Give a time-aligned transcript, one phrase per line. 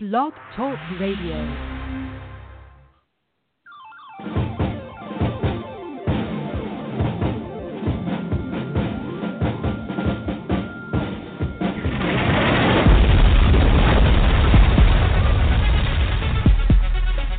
[0.00, 1.34] Blog Talk Radio.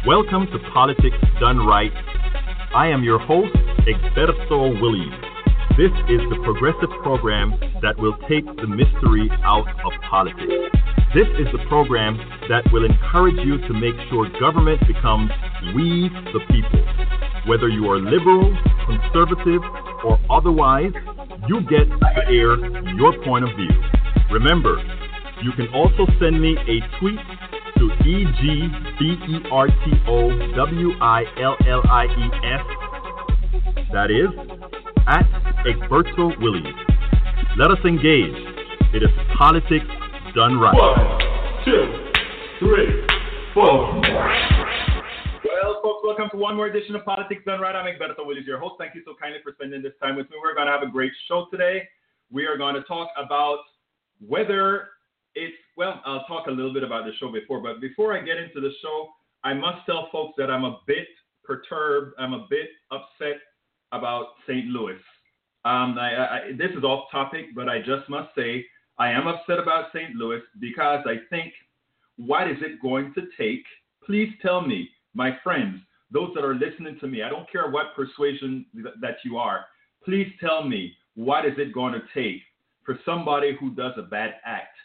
[0.06, 1.94] Welcome to Politics Done Right.
[2.76, 3.56] I am your host,
[3.88, 5.14] Egberto Willies.
[5.78, 10.76] This is the progressive program that will take the mystery out of politics.
[11.10, 12.18] This is the program
[12.50, 15.32] that will encourage you to make sure government becomes
[15.74, 16.86] we the people.
[17.48, 18.46] Whether you are liberal,
[18.86, 19.64] conservative,
[20.06, 20.94] or otherwise,
[21.48, 22.62] you get to air
[22.94, 23.74] your point of view.
[24.30, 24.78] Remember,
[25.42, 27.18] you can also send me a tweet
[27.82, 33.90] to E G B E R T O W I L L I E S.
[33.94, 34.30] That is
[35.08, 35.26] at
[35.66, 36.76] Egberto Willies.
[37.58, 38.38] Let us engage.
[38.94, 39.90] It is politics
[40.36, 40.76] done right.
[40.76, 42.12] One, two,
[42.60, 43.06] three,
[43.54, 44.00] four.
[45.44, 47.76] Well, folks, welcome to one more edition of Politics Done Right.
[47.76, 48.76] I'm Egberto Willies, your host.
[48.78, 50.38] Thank you so kindly for spending this time with me.
[50.42, 51.88] We're going to have a great show today.
[52.32, 53.60] We are going to talk about
[54.26, 54.90] whether
[55.34, 58.38] it's, well, I'll talk a little bit about the show before, but before I get
[58.38, 59.10] into the show,
[59.44, 61.08] I must tell folks that I'm a bit
[61.44, 63.40] perturbed, I'm a bit upset
[63.92, 64.66] about St.
[64.68, 65.00] Louis.
[65.66, 68.66] Um, I, I, this is off topic, but I just must say
[69.00, 70.14] I am upset about St.
[70.16, 71.54] Louis because I think
[72.18, 73.64] what is it going to take?
[74.06, 75.80] Please tell me, my friends,
[76.12, 78.66] those that are listening to me, I don't care what persuasion
[79.00, 79.66] that you are,
[80.04, 82.42] please tell me what is it going to take
[82.84, 84.76] for somebody who does a bad act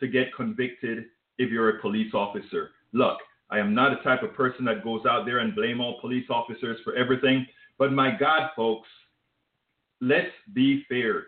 [0.00, 1.04] to get convicted
[1.38, 2.70] if you're a police officer.
[2.92, 3.18] Look,
[3.50, 6.26] I am not a type of person that goes out there and blame all police
[6.30, 7.46] officers for everything,
[7.78, 8.88] but my God, folks,
[10.00, 11.24] let's be fair.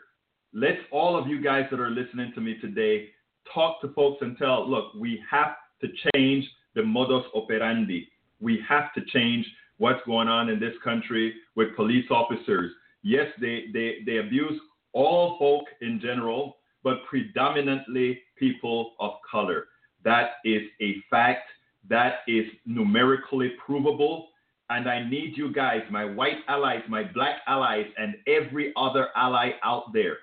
[0.54, 3.10] Let's all of you guys that are listening to me today
[3.52, 8.08] talk to folks and tell, look, we have to change the modus operandi.
[8.40, 9.46] We have to change
[9.77, 12.72] what's going on in this country with police officers.
[13.02, 14.58] Yes, they, they, they abuse
[14.95, 19.67] all folk in general, but predominantly people of color.
[20.02, 21.50] That is a fact.
[21.90, 24.28] That is numerically provable.
[24.70, 29.50] And I need you guys, my white allies, my black allies, and every other ally
[29.62, 30.17] out there.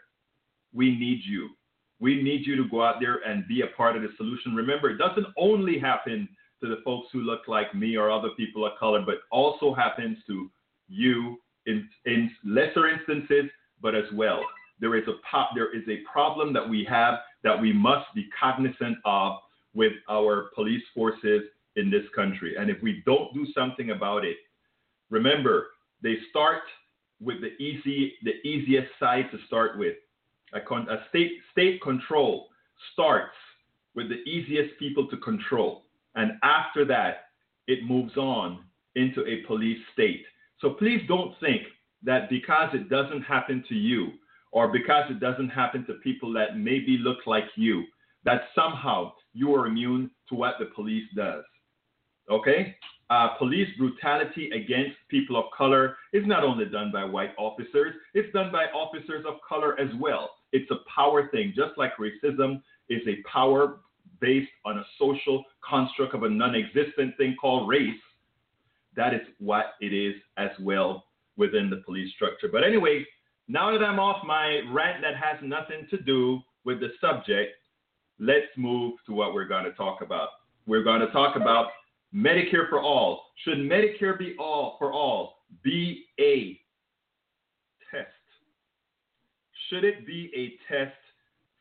[0.75, 1.49] We need you.
[1.99, 4.53] We need you to go out there and be a part of the solution.
[4.53, 6.27] Remember, it doesn't only happen
[6.61, 10.17] to the folks who look like me or other people of color, but also happens
[10.27, 10.51] to
[10.87, 13.49] you in, in lesser instances,
[13.81, 14.41] but as well.
[14.79, 18.27] There is a pop, there is a problem that we have that we must be
[18.37, 19.37] cognizant of
[19.73, 21.43] with our police forces
[21.77, 22.55] in this country.
[22.57, 24.37] And if we don't do something about it,
[25.09, 25.67] remember
[26.03, 26.63] they start
[27.21, 29.95] with the easy the easiest side to start with.
[30.53, 32.47] A, con- a state state control
[32.93, 33.35] starts
[33.95, 35.83] with the easiest people to control,
[36.15, 37.25] and after that,
[37.67, 38.63] it moves on
[38.95, 40.23] into a police state.
[40.59, 41.63] So please don't think
[42.03, 44.11] that because it doesn't happen to you,
[44.51, 47.83] or because it doesn't happen to people that maybe look like you,
[48.23, 51.43] that somehow you are immune to what the police does.
[52.29, 52.75] Okay?
[53.11, 58.31] Uh, police brutality against people of color is not only done by white officers, it's
[58.33, 60.31] done by officers of color as well.
[60.51, 63.79] It's a power thing, just like racism is a power
[64.19, 67.99] based on a social construct of a non existent thing called race.
[68.95, 71.05] That is what it is as well
[71.37, 72.47] within the police structure.
[72.51, 73.05] But anyway,
[73.47, 77.51] now that I'm off my rant that has nothing to do with the subject,
[78.19, 80.29] let's move to what we're going to talk about.
[80.65, 81.67] We're going to talk about
[82.15, 83.25] Medicare for all.
[83.43, 86.59] Should Medicare be all for all be a
[87.91, 88.07] test?
[89.69, 90.95] Should it be a test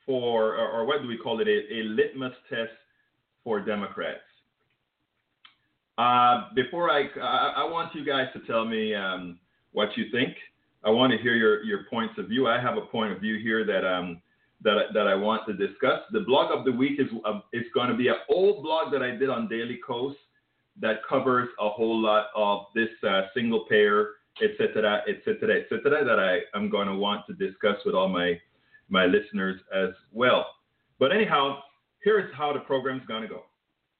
[0.06, 2.72] for, or, or what do we call it, a, a litmus test
[3.42, 4.20] for Democrats?
[5.98, 9.38] Uh, before I, I, I, want you guys to tell me um,
[9.72, 10.34] what you think.
[10.84, 12.48] I want to hear your, your points of view.
[12.48, 14.20] I have a point of view here that um,
[14.64, 16.00] that that I want to discuss.
[16.10, 19.02] The blog of the week is uh, is going to be an old blog that
[19.02, 20.16] I did on Daily Kos
[20.80, 24.10] that covers a whole lot of this uh, single payer,
[24.42, 28.38] etc., etc., etc., that I am going to want to discuss with all my
[28.88, 30.46] my listeners as well.
[30.98, 31.60] But anyhow,
[32.02, 33.44] here is how the program is going to go.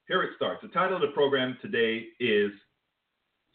[0.07, 0.61] Here it starts.
[0.61, 2.51] The title of the program today is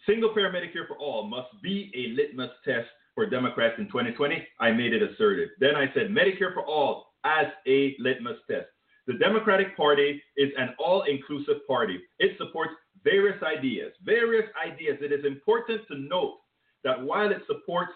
[0.06, 4.44] Single Payer Medicare for All Must Be a Litmus Test for Democrats in 2020.
[4.58, 5.50] I made it assertive.
[5.60, 8.66] Then I said Medicare for All as a litmus test.
[9.06, 12.00] The Democratic Party is an all inclusive party.
[12.18, 12.72] It supports
[13.04, 13.92] various ideas.
[14.04, 14.98] Various ideas.
[15.00, 16.38] It is important to note
[16.84, 17.92] that while it supports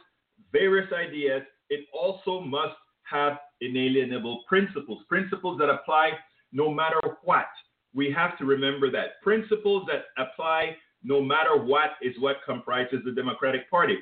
[0.52, 6.12] various ideas, it also must have inalienable principles, principles that apply
[6.52, 7.46] no matter what,
[7.94, 13.12] we have to remember that principles that apply no matter what is what comprises the
[13.12, 13.98] Democratic Party.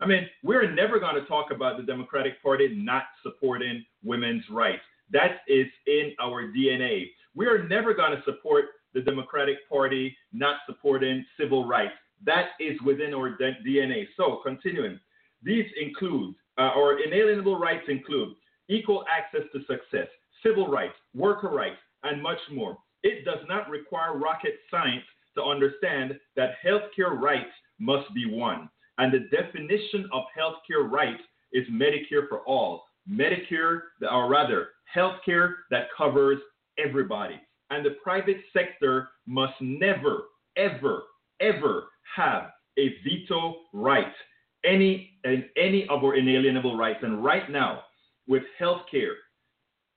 [0.00, 4.82] I mean, we're never going to talk about the Democratic Party not supporting women's rights.
[5.10, 7.06] That is in our DNA.
[7.34, 11.94] We are never going to support the Democratic Party not supporting civil rights.
[12.24, 14.06] That is within our DNA.
[14.16, 14.98] So, continuing,
[15.42, 18.34] these include, uh, or inalienable rights include
[18.68, 20.08] equal access to success,
[20.42, 22.76] civil rights, worker rights, and much more.
[23.02, 25.04] It does not require rocket science
[25.36, 28.68] to understand that healthcare rights must be won.
[28.98, 32.84] And the definition of healthcare rights is Medicare for all.
[33.08, 33.80] Medicare,
[34.10, 36.38] or rather, healthcare that covers
[36.78, 37.40] everybody.
[37.70, 40.24] And the private sector must never,
[40.56, 41.02] ever,
[41.40, 41.84] ever
[42.16, 44.12] have a veto right
[44.64, 47.00] any and any of our inalienable rights.
[47.02, 47.82] And right now,
[48.26, 49.14] with healthcare,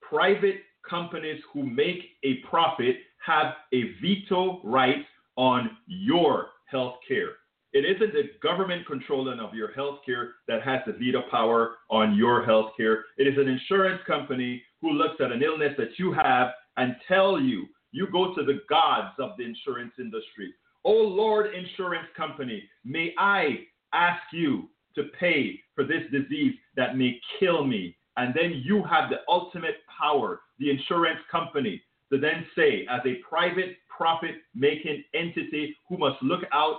[0.02, 0.58] private
[0.88, 5.06] companies who make a profit have a veto right
[5.38, 7.30] on your health care.
[7.74, 12.16] It isn't the government controlling of your health care that has the veto power on
[12.16, 13.06] your health care.
[13.18, 17.40] It is an insurance company who looks at an illness that you have and tell
[17.40, 20.54] you, you go to the gods of the insurance industry.
[20.84, 27.20] Oh Lord, insurance company, may I ask you to pay for this disease that may
[27.40, 27.96] kill me.
[28.18, 31.82] And then you have the ultimate power, the insurance company,
[32.12, 36.78] to then say, as a private profit making entity who must look out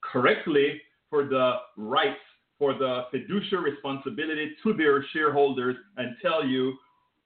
[0.00, 2.18] correctly for the rights,
[2.58, 6.74] for the fiduciary responsibility to their shareholders and tell you,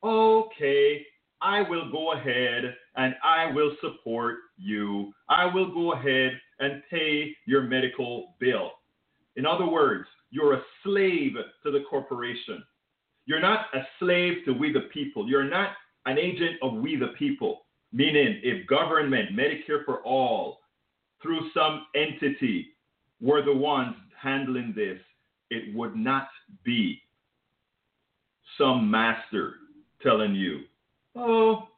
[0.03, 1.05] okay,
[1.45, 5.13] I will go ahead and I will support you.
[5.29, 8.73] I will go ahead and pay your medical bill.
[9.37, 11.33] In other words, you're a slave
[11.63, 12.65] to the corporation.
[13.27, 15.29] You're not a slave to we the people.
[15.29, 15.73] You're not
[16.07, 17.67] an agent of we the people.
[17.93, 20.61] Meaning, if government, Medicare for all,
[21.23, 22.69] through some entity,
[23.21, 24.99] were the ones handling this,
[25.51, 26.29] it would not
[26.65, 27.01] be
[28.59, 29.55] some master
[30.03, 30.61] telling you,
[31.17, 31.69] oh,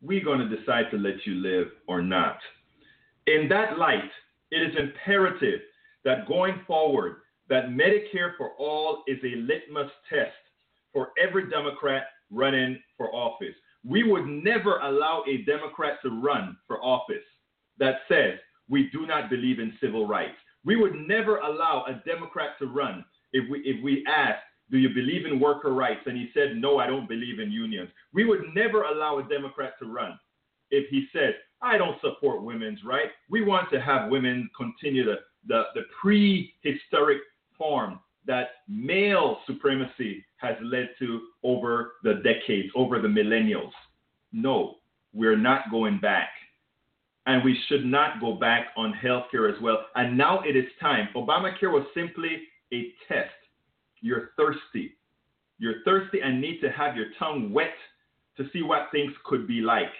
[0.00, 2.38] we're going to decide to let you live or not.
[3.26, 4.10] In that light,
[4.50, 5.60] it is imperative
[6.04, 7.16] that going forward,
[7.48, 10.32] that Medicare for all is a litmus test
[10.92, 13.54] for every Democrat running for office.
[13.84, 17.24] We would never allow a Democrat to run for office
[17.78, 18.38] that says
[18.68, 20.36] we do not believe in civil rights.
[20.64, 24.90] We would never allow a Democrat to run if we if we asked, "Do you
[24.90, 28.42] believe in worker rights?" and he said, "No, I don't believe in unions." We would
[28.54, 30.18] never allow a Democrat to run
[30.70, 35.20] if he said, "I don't support women's rights." We want to have women continue the
[35.46, 37.18] the, the prehistoric
[37.56, 43.72] form that male supremacy has led to over the decades, over the millennials.
[44.32, 44.76] No,
[45.14, 46.28] we're not going back.
[47.26, 49.86] And we should not go back on healthcare as well.
[49.96, 51.08] And now it is time.
[51.14, 52.42] Obamacare was simply
[52.72, 53.30] a test.
[54.00, 54.96] You're thirsty.
[55.58, 57.74] You're thirsty and need to have your tongue wet
[58.36, 59.92] to see what things could be like.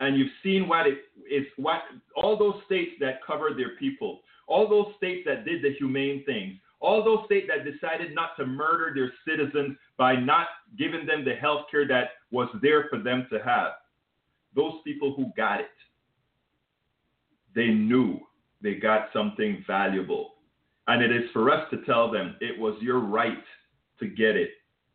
[0.00, 0.98] And you've seen what it
[1.30, 1.82] is, what
[2.16, 6.58] all those states that covered their people, all those states that did the humane things,
[6.80, 11.34] all those states that decided not to murder their citizens by not giving them the
[11.34, 13.72] health care that was there for them to have,
[14.54, 15.70] those people who got it,
[17.54, 18.18] they knew
[18.62, 20.33] they got something valuable.
[20.86, 23.42] And it is for us to tell them it was your right
[24.00, 24.50] to get it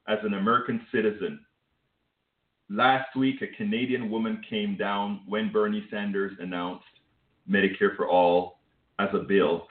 [0.08, 1.40] as an American citizen.
[2.70, 6.86] Last week, a Canadian woman came down when Bernie Sanders announced
[7.50, 8.60] Medicare for All
[9.00, 9.68] as a bill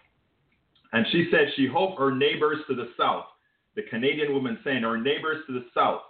[0.92, 3.26] and she said she hoped her neighbors to the south,
[3.76, 6.00] the Canadian woman saying her neighbors to the south,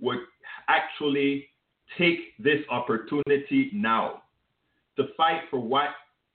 [0.00, 0.18] would
[0.68, 1.46] actually
[1.96, 4.22] take this opportunity now
[4.96, 5.90] to fight for what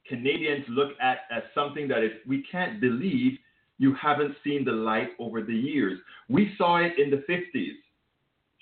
[0.08, 3.34] Canadians look at as something that is, we can't believe
[3.78, 6.00] you haven't seen the light over the years.
[6.30, 7.74] We saw it in the 50s.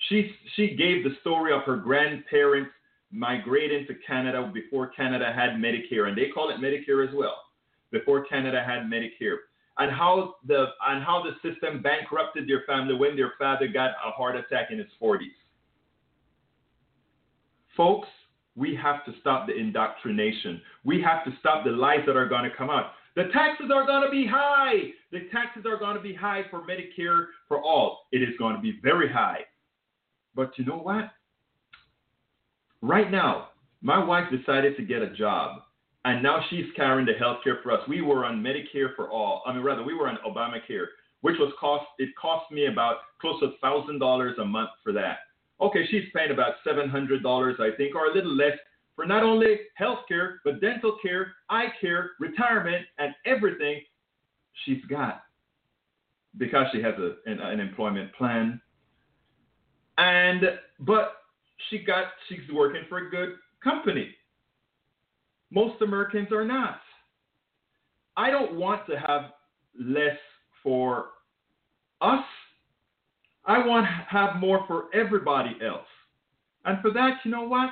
[0.08, 2.70] She, she gave the story of her grandparents
[3.10, 7.36] migrating to Canada before Canada had Medicare, and they call it Medicare as well
[7.90, 9.36] before Canada had Medicare,
[9.78, 14.10] and how the and how the system bankrupted their family when their father got a
[14.10, 15.20] heart attack in his 40s.
[17.76, 18.08] Folks,
[18.56, 20.60] we have to stop the indoctrination.
[20.84, 22.92] We have to stop the lies that are going to come out.
[23.14, 24.90] The taxes are going to be high.
[25.12, 28.06] The taxes are going to be high for Medicare for all.
[28.12, 29.40] It is going to be very high.
[30.34, 31.10] But you know what?
[32.82, 33.48] Right now,
[33.80, 35.62] my wife decided to get a job
[36.06, 37.80] and now she's carrying the health care for us.
[37.88, 39.42] We were on Medicare for all.
[39.44, 40.86] I mean, rather, we were on Obamacare,
[41.22, 41.84] which was cost.
[41.98, 45.18] It cost me about close to thousand dollars a month for that.
[45.60, 48.56] Okay, she's paying about $700, I think, or a little less
[48.94, 53.80] for not only health care, but dental care, eye care, retirement, and everything
[54.64, 55.22] she's got
[56.38, 58.60] because she has a, an, an employment plan.
[59.98, 60.42] And,
[60.80, 61.12] but
[61.68, 63.30] she got, she's working for a good
[63.62, 64.14] company.
[65.50, 66.80] Most Americans are not.
[68.16, 69.32] I don't want to have
[69.78, 70.18] less
[70.62, 71.06] for
[72.00, 72.24] us.
[73.46, 75.86] I want to have more for everybody else.
[76.64, 77.70] And for that, you know what?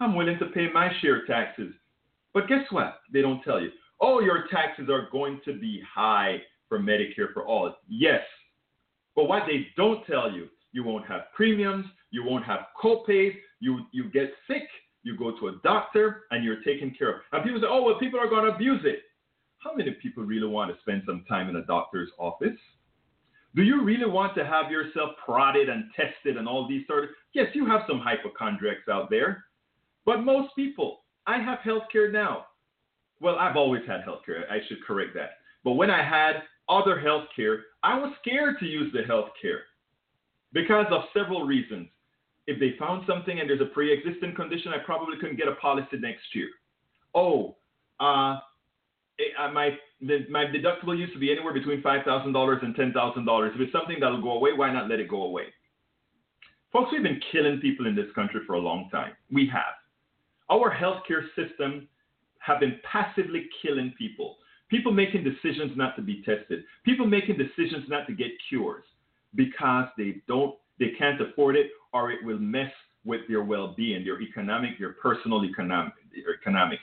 [0.00, 1.72] I'm willing to pay my share taxes.
[2.32, 3.00] But guess what?
[3.12, 3.70] They don't tell you.
[4.00, 7.74] Oh, your taxes are going to be high for Medicare for all.
[7.86, 8.22] Yes.
[9.14, 13.80] But what they don't tell you, you won't have premiums, you won't have copays, you
[13.92, 14.66] you get sick,
[15.04, 17.16] you go to a doctor, and you're taken care of.
[17.32, 19.00] And people say, oh, well, people are going to abuse it.
[19.58, 22.58] How many people really want to spend some time in a doctor's office?
[23.54, 27.10] Do you really want to have yourself prodded and tested and all these sort of?
[27.34, 29.44] Yes, you have some hypochondriacs out there,
[30.04, 32.46] but most people, I have health care now.
[33.20, 34.44] Well, I've always had health care.
[34.50, 35.38] I should correct that.
[35.62, 39.62] But when I had other health care, I was scared to use the health care
[40.52, 41.88] because of several reasons.
[42.46, 45.54] If they found something and there's a pre existing condition, I probably couldn't get a
[45.54, 46.48] policy next year.
[47.14, 47.56] Oh,
[48.00, 48.38] uh,
[49.38, 52.92] uh, my the, my deductible used to be anywhere between five thousand dollars and ten
[52.92, 53.52] thousand dollars.
[53.54, 55.44] If it's something that'll go away, why not let it go away?
[56.72, 59.12] Folks, we've been killing people in this country for a long time.
[59.30, 59.74] We have.
[60.50, 61.88] Our healthcare system
[62.40, 64.36] have been passively killing people.
[64.68, 66.64] People making decisions not to be tested.
[66.84, 68.84] People making decisions not to get cures
[69.34, 72.72] because they don't, they can't afford it, or it will mess
[73.04, 75.92] with their well-being, their economic, their personal economic,
[76.40, 76.82] economics.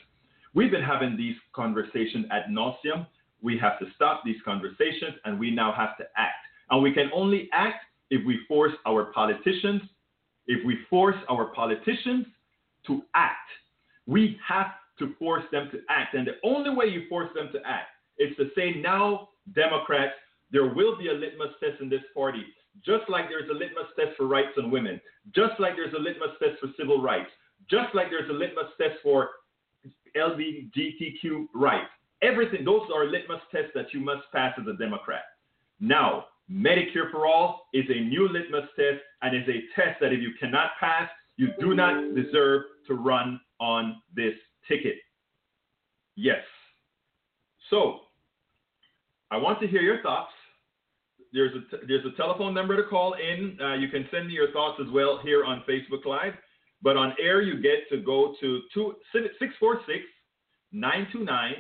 [0.53, 3.08] We've been having these conversations ad nauseum.
[3.41, 6.46] We have to stop these conversations and we now have to act.
[6.70, 9.81] And we can only act if we force our politicians,
[10.48, 12.25] if we force our politicians
[12.88, 13.50] to act.
[14.05, 14.67] We have
[15.00, 16.15] to force them to act.
[16.15, 17.89] And the only way you force them to act
[18.20, 20.13] is to say, now, Democrats,
[20.51, 22.43] there will be a litmus test in this party,
[22.86, 25.00] just like there's a litmus test for rights on women,
[25.34, 27.29] just like there's a litmus test for civil rights,
[27.70, 29.29] just like there's a litmus test for
[30.16, 31.90] LGBTQ rights.
[32.22, 35.24] Everything, those are litmus tests that you must pass as a Democrat.
[35.80, 40.22] Now, Medicare for All is a new litmus test and is a test that if
[40.22, 44.34] you cannot pass, you do not deserve to run on this
[44.68, 44.98] ticket.
[46.16, 46.44] Yes.
[47.70, 48.02] So,
[49.32, 50.32] I want to hear your thoughts.
[51.34, 53.58] There's a, there's a telephone number to call in.
[53.62, 56.34] Uh, you can send me your thoughts as well here on Facebook Live.
[56.82, 60.04] But on air, you get to go to 646
[60.72, 61.54] 929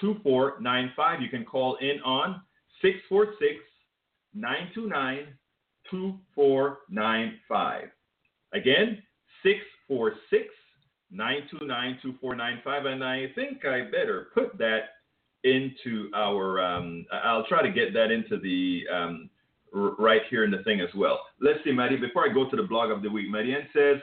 [0.00, 1.22] 2495.
[1.22, 2.42] You can call in on
[2.82, 3.60] 646
[4.34, 5.26] 929
[5.90, 7.88] 2495.
[8.52, 9.02] Again,
[9.42, 10.48] 646
[11.10, 12.86] 929 2495.
[12.86, 14.94] And I think I better put that
[15.44, 19.30] into our, um, I'll try to get that into the, um,
[19.72, 21.20] right here in the thing as well.
[21.40, 23.98] Let's see, Maddie, before I go to the blog of the week, Marianne says,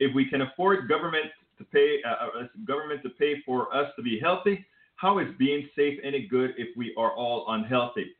[0.00, 1.26] if we can afford government
[1.58, 4.64] to pay uh, uh, government to pay for us to be healthy,
[4.96, 8.12] how is being safe any good if we are all unhealthy?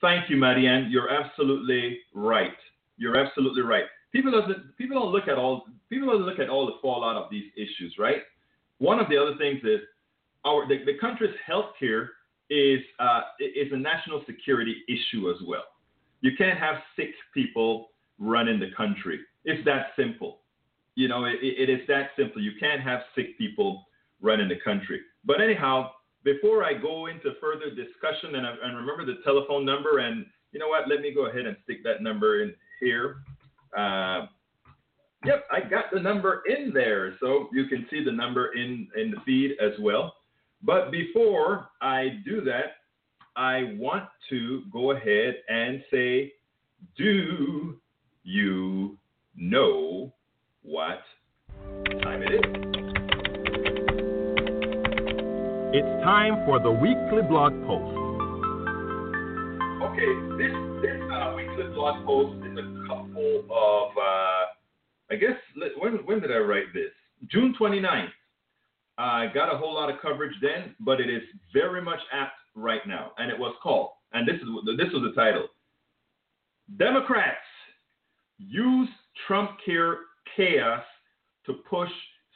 [0.00, 0.90] Thank you, Marianne.
[0.90, 2.56] You're absolutely right.
[2.96, 3.84] You're absolutely right.
[4.12, 7.30] People doesn't people don't look at all people don't look at all the fallout of
[7.30, 8.22] these issues, right?
[8.78, 9.80] One of the other things is
[10.44, 12.10] our the, the country's health care
[12.48, 15.64] is uh, is a national security issue as well.
[16.22, 19.20] You can't have sick people running the country.
[19.44, 20.39] It's that simple.
[21.00, 22.42] You know, it, it is that simple.
[22.42, 23.86] You can't have sick people
[24.20, 25.00] running the country.
[25.24, 25.92] But anyhow,
[26.24, 30.68] before I go into further discussion, and, and remember the telephone number, and you know
[30.68, 30.88] what?
[30.90, 33.22] Let me go ahead and stick that number in here.
[33.74, 34.26] Uh,
[35.24, 39.10] yep, I got the number in there, so you can see the number in in
[39.10, 40.14] the feed as well.
[40.62, 42.76] But before I do that,
[43.36, 46.34] I want to go ahead and say,
[46.98, 47.80] do
[48.22, 48.98] you
[49.34, 50.12] know
[50.70, 51.02] what
[52.00, 52.44] time it is.
[55.74, 57.96] It's time for the weekly blog post.
[59.82, 64.44] Okay, this this uh, weekly blog post is a couple of, uh,
[65.10, 65.36] I guess,
[65.78, 66.92] when, when did I write this?
[67.32, 68.08] June 29th.
[68.96, 71.22] I got a whole lot of coverage then, but it is
[71.52, 73.10] very much apt right now.
[73.18, 74.48] And it was called, and this is
[74.78, 75.48] this was the title
[76.78, 77.38] Democrats
[78.38, 78.88] use
[79.26, 79.98] Trump Care
[80.36, 80.82] chaos
[81.46, 81.90] to push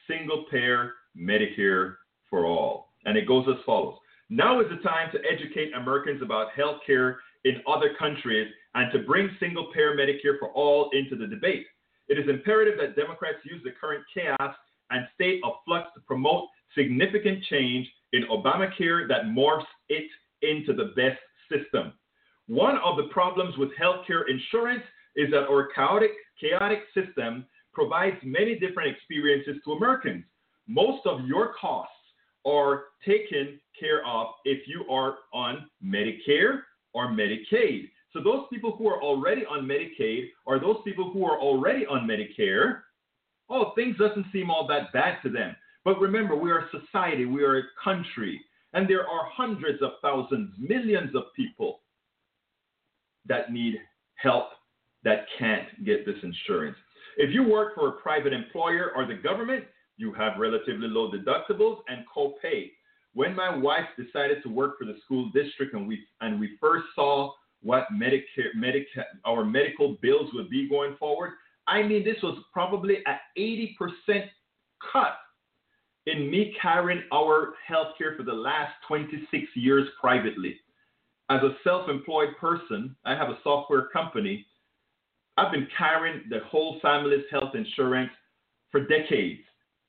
[0.08, 1.96] single payer Medicare
[2.28, 2.92] for all.
[3.04, 3.96] And it goes as follows
[4.30, 9.00] Now is the time to educate Americans about health care in other countries and to
[9.00, 11.66] bring single payer Medicare for all into the debate.
[12.08, 14.54] It is imperative that Democrats use the current chaos
[14.90, 20.10] and state of flux to promote significant change in Obamacare that morphs it
[20.42, 21.18] into the best
[21.50, 21.92] system.
[22.46, 24.82] One of the problems with healthcare insurance
[25.16, 26.10] is that our chaotic,
[26.40, 30.24] chaotic system provides many different experiences to Americans.
[30.66, 31.92] Most of your costs
[32.46, 36.60] are taken care of if you are on Medicare
[36.92, 37.90] or Medicaid.
[38.12, 42.06] So those people who are already on Medicaid or those people who are already on
[42.06, 42.80] Medicare,
[43.50, 45.56] oh, things doesn't seem all that bad to them.
[45.84, 48.40] But remember, we are a society, we are a country,
[48.72, 51.80] and there are hundreds of thousands, millions of people
[53.26, 53.78] that need
[54.16, 54.48] help
[55.02, 56.76] that can't get this insurance.
[57.16, 59.64] If you work for a private employer or the government,
[59.96, 62.70] you have relatively low deductibles and copay.
[63.14, 66.86] When my wife decided to work for the school district and we and we first
[66.94, 71.32] saw what Medicare, Medica, our medical bills would be going forward,
[71.66, 74.24] I mean this was probably an 80%
[74.92, 75.16] cut
[76.06, 80.56] in me carrying our health care for the last 26 years privately.
[81.30, 84.44] As a self employed person, I have a software company.
[85.36, 88.10] I've been carrying the whole family's health insurance
[88.70, 89.40] for decades.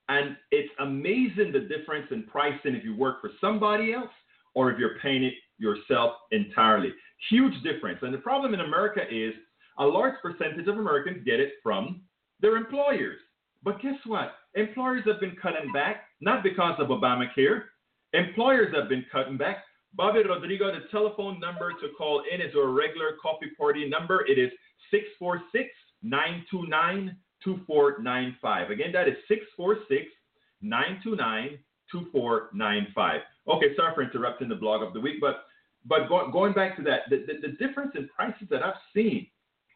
[0.10, 4.12] And it's amazing the difference in pricing if you work for somebody else
[4.54, 6.94] or if you're paying it yourself entirely.
[7.30, 8.00] Huge difference.
[8.02, 9.34] And the problem in America is
[9.80, 12.02] a large percentage of Americans get it from
[12.40, 13.18] their employers.
[13.64, 14.34] But guess what?
[14.54, 17.64] Employers have been cutting back, not because of Obamacare.
[18.14, 19.58] Employers have been cutting back.
[19.96, 24.26] Bobby Rodrigo, the telephone number to call in is our regular coffee party number.
[24.28, 24.52] It is
[24.92, 25.70] 646
[26.04, 28.72] 929 2495.
[28.72, 30.12] Again, that is 646
[30.62, 31.60] 929
[31.92, 33.22] 2495.
[33.48, 35.46] Okay, sorry for interrupting the blog of the week, but
[35.88, 39.28] but go, going back to that, the, the, the, difference in prices that I've seen,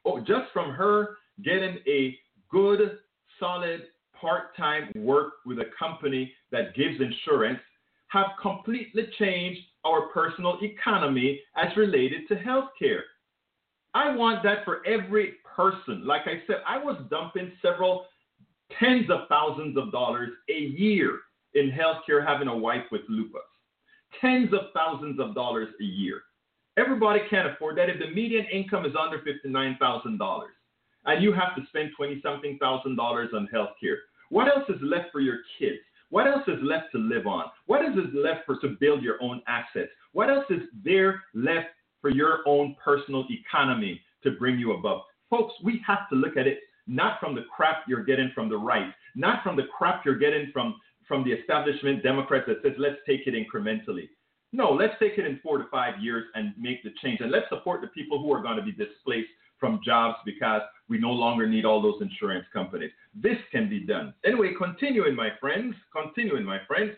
[0.05, 2.17] oh, just from her getting a
[2.49, 2.97] good,
[3.39, 3.83] solid
[4.19, 7.59] part-time work with a company that gives insurance,
[8.09, 13.01] have completely changed our personal economy as related to healthcare.
[13.93, 16.05] I want that for every person.
[16.05, 18.05] Like I said, I was dumping several
[18.79, 21.19] tens of thousands of dollars a year
[21.55, 23.41] in healthcare having a wife with lupus.
[24.21, 26.21] Tens of thousands of dollars a year.
[26.77, 27.89] Everybody can't afford that.
[27.89, 30.41] If the median income is under $59,000
[31.05, 33.97] and you have to spend 20 something thousand dollars on healthcare,
[34.29, 35.79] what else is left for your kids?
[36.09, 37.45] What else is left to live on?
[37.67, 39.89] What else is left for to build your own assets?
[40.13, 41.67] What else is there left
[42.01, 45.01] for your own personal economy to bring you above?
[45.29, 48.57] Folks, we have to look at it not from the crap you're getting from the
[48.57, 50.75] right, not from the crap you're getting from,
[51.07, 54.09] from the establishment Democrats that says, let's take it incrementally.
[54.51, 57.21] No, let's take it in four to five years and make the change.
[57.21, 60.97] And let's support the people who are going to be displaced from jobs because we
[60.97, 62.91] no longer need all those insurance companies.
[63.13, 64.13] This can be done.
[64.25, 66.91] Anyway, continuing, my friends, continuing, my friends.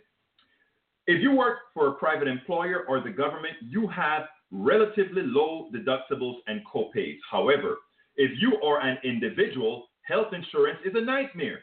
[1.07, 6.37] If you work for a private employer or the government, you have relatively low deductibles
[6.47, 7.17] and copays.
[7.29, 7.77] However,
[8.15, 11.59] if you are an individual, health insurance is a nightmare.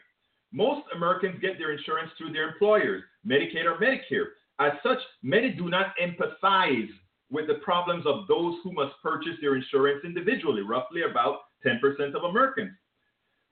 [0.51, 4.29] Most Americans get their insurance through their employers, Medicaid or Medicare.
[4.59, 6.89] As such, many do not empathize
[7.31, 12.23] with the problems of those who must purchase their insurance individually, roughly about 10% of
[12.23, 12.71] Americans,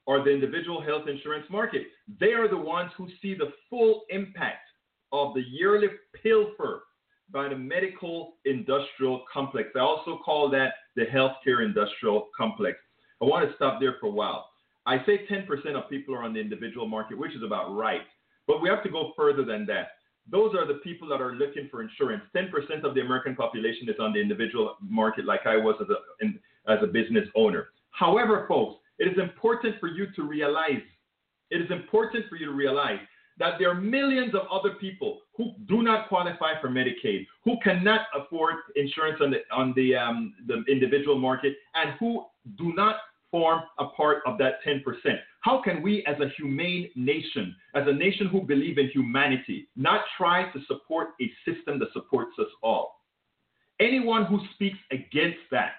[0.08, 1.84] are the individual health insurance market.
[2.20, 4.70] They are the ones who see the full impact
[5.12, 5.88] of the yearly
[6.22, 6.84] pilfer
[7.30, 9.70] by the medical industrial complex.
[9.76, 12.78] I also call that the healthcare industrial complex.
[13.22, 14.50] I want to stop there for a while.
[14.86, 18.02] I say 10% of people are on the individual market, which is about right.
[18.48, 19.90] But we have to go further than that.
[20.30, 22.24] Those are the people that are looking for insurance.
[22.36, 26.26] 10% of the American population is on the individual market, like I was as a,
[26.26, 27.70] in, as a business owner.
[27.98, 30.84] However, folks, it is important for you to realize,
[31.50, 33.00] it is important for you to realize
[33.40, 38.02] that there are millions of other people who do not qualify for Medicaid, who cannot
[38.16, 42.24] afford insurance on the on the um, the individual market, and who
[42.58, 42.98] do not
[43.32, 44.82] form a part of that 10%.
[45.42, 50.02] How can we, as a humane nation, as a nation who believe in humanity, not
[50.18, 53.02] try to support a system that supports us all?
[53.80, 55.72] Anyone who speaks against that,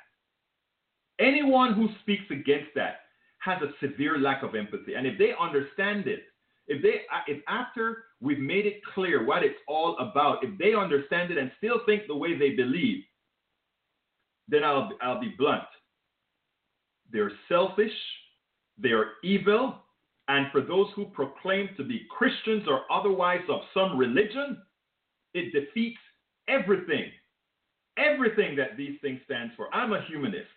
[1.20, 3.00] anyone who speaks against that
[3.40, 4.94] has a severe lack of empathy.
[4.94, 6.24] And if they understand it,
[6.66, 11.30] if they if after we've made it clear what it's all about, if they understand
[11.30, 13.02] it and still think the way they believe,
[14.48, 15.62] then I'll I'll be blunt.
[17.10, 17.92] They're selfish,
[18.76, 19.76] they're evil,
[20.28, 24.58] and for those who proclaim to be Christians or otherwise of some religion,
[25.32, 25.98] it defeats
[26.48, 27.10] everything,
[27.96, 29.74] everything that these things stand for.
[29.74, 30.48] I'm a humanist.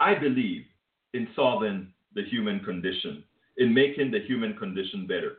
[0.00, 0.64] I believe
[1.14, 3.22] in solving the human condition,
[3.58, 5.36] in making the human condition better.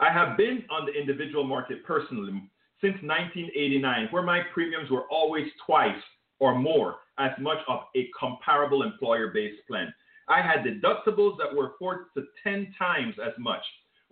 [0.00, 2.32] I have been on the individual market personally
[2.80, 6.02] since 1989, where my premiums were always twice
[6.40, 9.92] or more as much of a comparable employer based plan.
[10.28, 13.62] I had deductibles that were four to 10 times as much.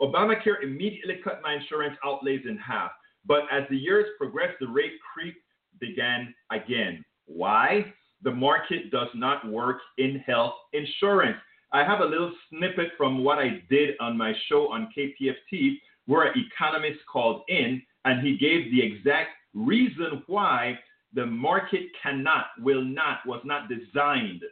[0.00, 2.90] Obamacare immediately cut my insurance outlays in half,
[3.26, 5.36] but as the years progressed, the rate creep
[5.80, 7.04] began again.
[7.26, 7.92] Why?
[8.22, 11.38] The market does not work in health insurance.
[11.72, 15.76] I have a little snippet from what I did on my show on KPFT,
[16.06, 20.78] where an economist called in and he gave the exact reason why
[21.14, 24.42] the market cannot, will not, was not designed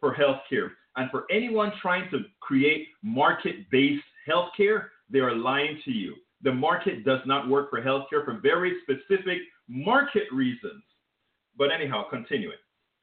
[0.00, 0.70] for healthcare.
[0.96, 6.14] And for anyone trying to create market based healthcare, they are lying to you.
[6.42, 9.38] The market does not work for healthcare for very specific
[9.68, 10.82] market reasons.
[11.58, 12.56] But anyhow, continuing.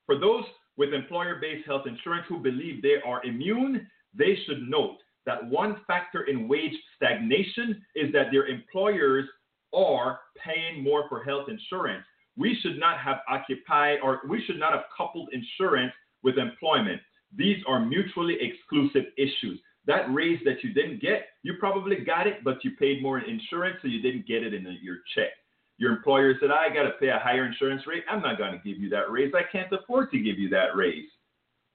[0.05, 0.43] For those
[0.77, 5.77] with employer based health insurance who believe they are immune, they should note that one
[5.87, 9.25] factor in wage stagnation is that their employers
[9.73, 12.03] are paying more for health insurance.
[12.35, 17.01] We should not have occupied or we should not have coupled insurance with employment.
[17.35, 19.59] These are mutually exclusive issues.
[19.85, 23.29] That raise that you didn't get, you probably got it, but you paid more in
[23.29, 25.31] insurance, so you didn't get it in your check.
[25.77, 28.03] Your employer said, I got to pay a higher insurance rate.
[28.09, 29.33] I'm not going to give you that raise.
[29.36, 31.09] I can't afford to give you that raise.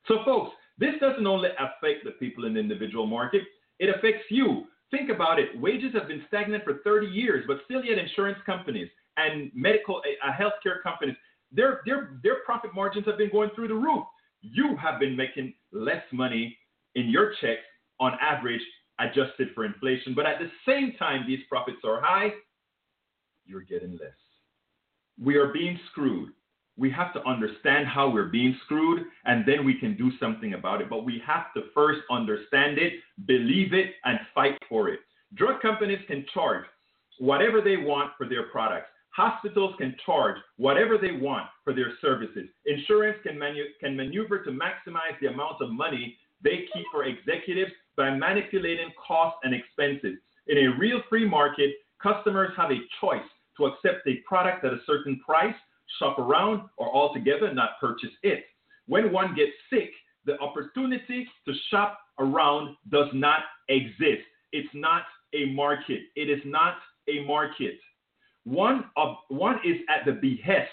[0.07, 3.43] So, folks, this doesn't only affect the people in the individual market,
[3.79, 4.65] it affects you.
[4.91, 5.49] Think about it.
[5.61, 10.33] Wages have been stagnant for 30 years, but still yet insurance companies and medical uh,
[10.33, 11.17] healthcare companies,
[11.53, 14.05] their, their, their profit margins have been going through the roof.
[14.41, 16.57] You have been making less money
[16.95, 17.61] in your checks
[18.01, 18.63] on average
[18.99, 20.15] adjusted for inflation.
[20.15, 22.31] But at the same time, these profits are high,
[23.49, 24.11] you're getting less.
[25.21, 26.31] We are being screwed.
[26.77, 30.81] We have to understand how we're being screwed, and then we can do something about
[30.81, 30.89] it.
[30.89, 32.93] But we have to first understand it,
[33.27, 35.01] believe it, and fight for it.
[35.35, 36.65] Drug companies can charge
[37.19, 38.87] whatever they want for their products.
[39.11, 42.49] Hospitals can charge whatever they want for their services.
[42.67, 47.73] Insurance can, manu- can maneuver to maximize the amount of money they keep for executives
[47.97, 50.19] by manipulating costs and expenses.
[50.47, 53.21] In a real free market, customers have a choice
[53.59, 55.55] to accept a product at a certain price,
[55.99, 58.45] shop around, or altogether not purchase it.
[58.87, 59.91] When one gets sick,
[60.25, 64.25] the opportunity to shop around does not exist.
[64.53, 65.03] It's not
[65.35, 66.01] a market.
[66.17, 66.77] It is not
[67.09, 67.79] a market.
[68.45, 70.71] One of one is at the behest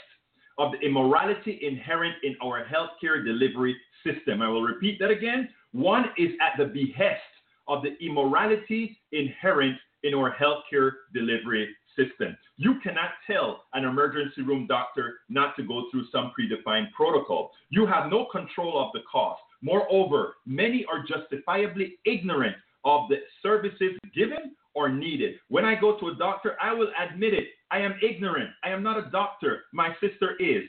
[0.57, 4.41] of the immorality inherent in our healthcare delivery system.
[4.41, 5.49] I will repeat that again.
[5.73, 7.21] One is at the behest
[7.67, 12.37] of the immorality inherent in our healthcare delivery system.
[12.57, 17.51] You cannot tell an emergency room doctor not to go through some predefined protocol.
[17.69, 19.41] You have no control of the cost.
[19.61, 25.35] Moreover, many are justifiably ignorant of the services given or needed.
[25.47, 27.47] When I go to a doctor, I will admit it.
[27.71, 28.49] I am ignorant.
[28.63, 29.63] I am not a doctor.
[29.73, 30.63] My sister is.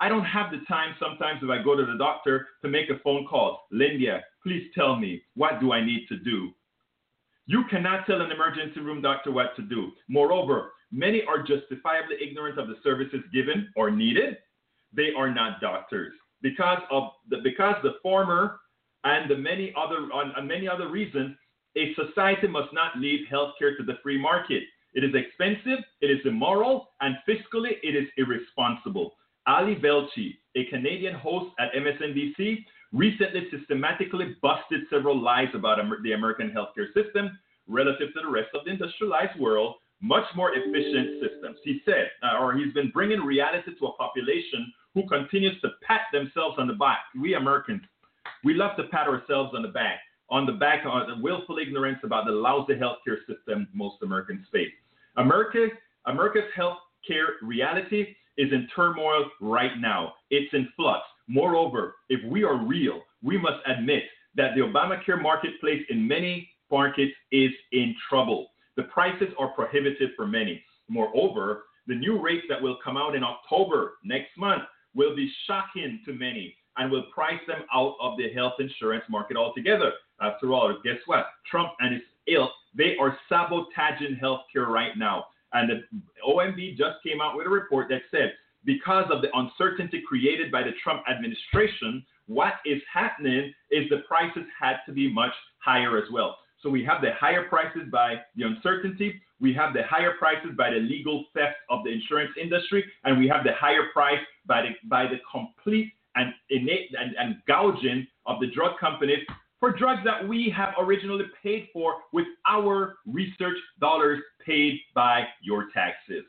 [0.00, 2.98] I don't have the time sometimes if I go to the doctor to make a
[3.04, 3.66] phone call.
[3.70, 6.50] Linda, please tell me, what do I need to do?
[7.50, 9.90] You cannot tell an emergency room doctor what to do.
[10.06, 14.36] Moreover, many are justifiably ignorant of the services given or needed.
[14.92, 18.60] They are not doctors because of the because the former
[19.02, 21.36] and the many other on, many other reasons
[21.76, 24.62] a society must not leave healthcare to the free market.
[24.94, 29.16] It is expensive, it is immoral, and fiscally it is irresponsible.
[29.48, 36.50] Ali Velshi, a Canadian host at MSNBC, recently systematically busted several lies about the American
[36.50, 41.58] healthcare system relative to the rest of the industrialized world, much more efficient systems.
[41.62, 46.02] He said, uh, or he's been bringing reality to a population who continues to pat
[46.12, 46.98] themselves on the back.
[47.20, 47.82] We Americans,
[48.42, 50.00] we love to pat ourselves on the back
[50.30, 54.70] on the back of the willful ignorance about the lousy healthcare system most Americans face.
[55.16, 55.66] America,
[56.06, 60.14] America's healthcare reality is in turmoil right now.
[60.30, 61.02] It's in flux.
[61.30, 64.02] Moreover, if we are real, we must admit
[64.34, 68.48] that the Obamacare marketplace in many markets is in trouble.
[68.76, 70.60] The prices are prohibitive for many.
[70.88, 74.64] Moreover, the new rates that will come out in October next month
[74.96, 79.36] will be shocking to many and will price them out of the health insurance market
[79.36, 79.92] altogether.
[80.20, 81.26] After all, guess what?
[81.48, 85.26] Trump and his ilk, they are sabotaging healthcare right now.
[85.52, 85.82] And the
[86.26, 88.32] OMB just came out with a report that said
[88.64, 94.44] because of the uncertainty created by the Trump administration, what is happening is the prices
[94.58, 96.36] had to be much higher as well.
[96.62, 100.70] So we have the higher prices by the uncertainty, we have the higher prices by
[100.70, 104.88] the legal theft of the insurance industry, and we have the higher price by the
[104.88, 109.24] by the complete and innate and, and gouging of the drug companies
[109.58, 115.68] for drugs that we have originally paid for with our research dollars paid by your
[115.72, 116.24] taxes.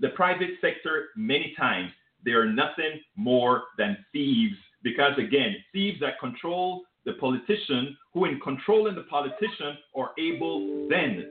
[0.00, 1.90] The private sector, many times,
[2.24, 8.40] they are nothing more than thieves because, again, thieves that control the politician, who, in
[8.40, 11.30] controlling the politician, are able then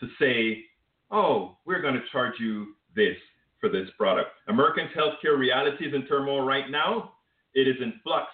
[0.00, 0.64] to say,
[1.10, 3.16] oh, we're going to charge you this
[3.60, 4.30] for this product.
[4.48, 7.12] Americans' healthcare reality is in turmoil right now.
[7.54, 8.26] It is in flux.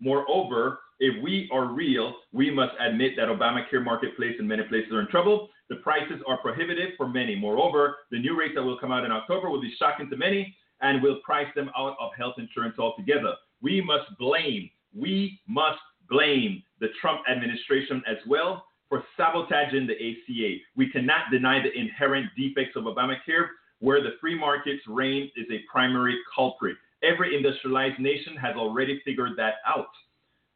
[0.00, 5.00] Moreover, if we are real, we must admit that Obamacare marketplace in many places are
[5.00, 5.48] in trouble.
[5.72, 7.34] The prices are prohibitive for many.
[7.34, 10.54] Moreover, the new rates that will come out in October will be shocking to many
[10.82, 13.32] and will price them out of health insurance altogether.
[13.62, 15.78] We must blame, we must
[16.10, 20.56] blame the Trump administration as well for sabotaging the ACA.
[20.76, 23.46] We cannot deny the inherent defects of Obamacare,
[23.78, 26.76] where the free market's reign is a primary culprit.
[27.02, 29.88] Every industrialized nation has already figured that out.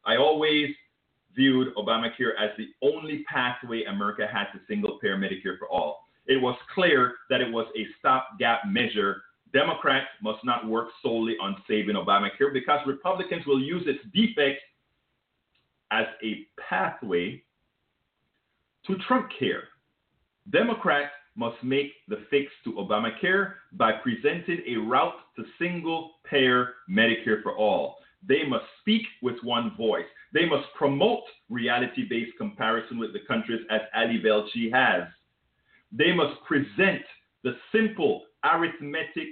[0.05, 0.75] I always
[1.37, 5.99] viewed Obamacare as the only pathway America had to single payer Medicare for all.
[6.25, 9.21] It was clear that it was a stopgap measure.
[9.53, 14.61] Democrats must not work solely on saving Obamacare because Republicans will use its defects
[15.91, 17.41] as a pathway
[18.85, 19.63] to Trump care.
[20.51, 27.43] Democrats must make the fix to Obamacare by presenting a route to single payer Medicare
[27.43, 27.97] for all.
[28.27, 30.05] They must speak with one voice.
[30.33, 35.07] They must promote reality based comparison with the countries as Ali Velshi has.
[35.91, 37.01] They must present
[37.43, 39.29] the simple arithmetic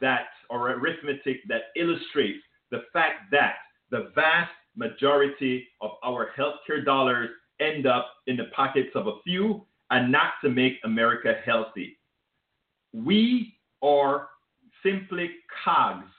[0.00, 3.54] that or arithmetic that illustrates the fact that
[3.90, 7.30] the vast majority of our healthcare dollars
[7.60, 11.98] end up in the pockets of a few and not to make America healthy.
[12.92, 14.28] We are
[14.82, 15.30] simply
[15.64, 16.10] cogs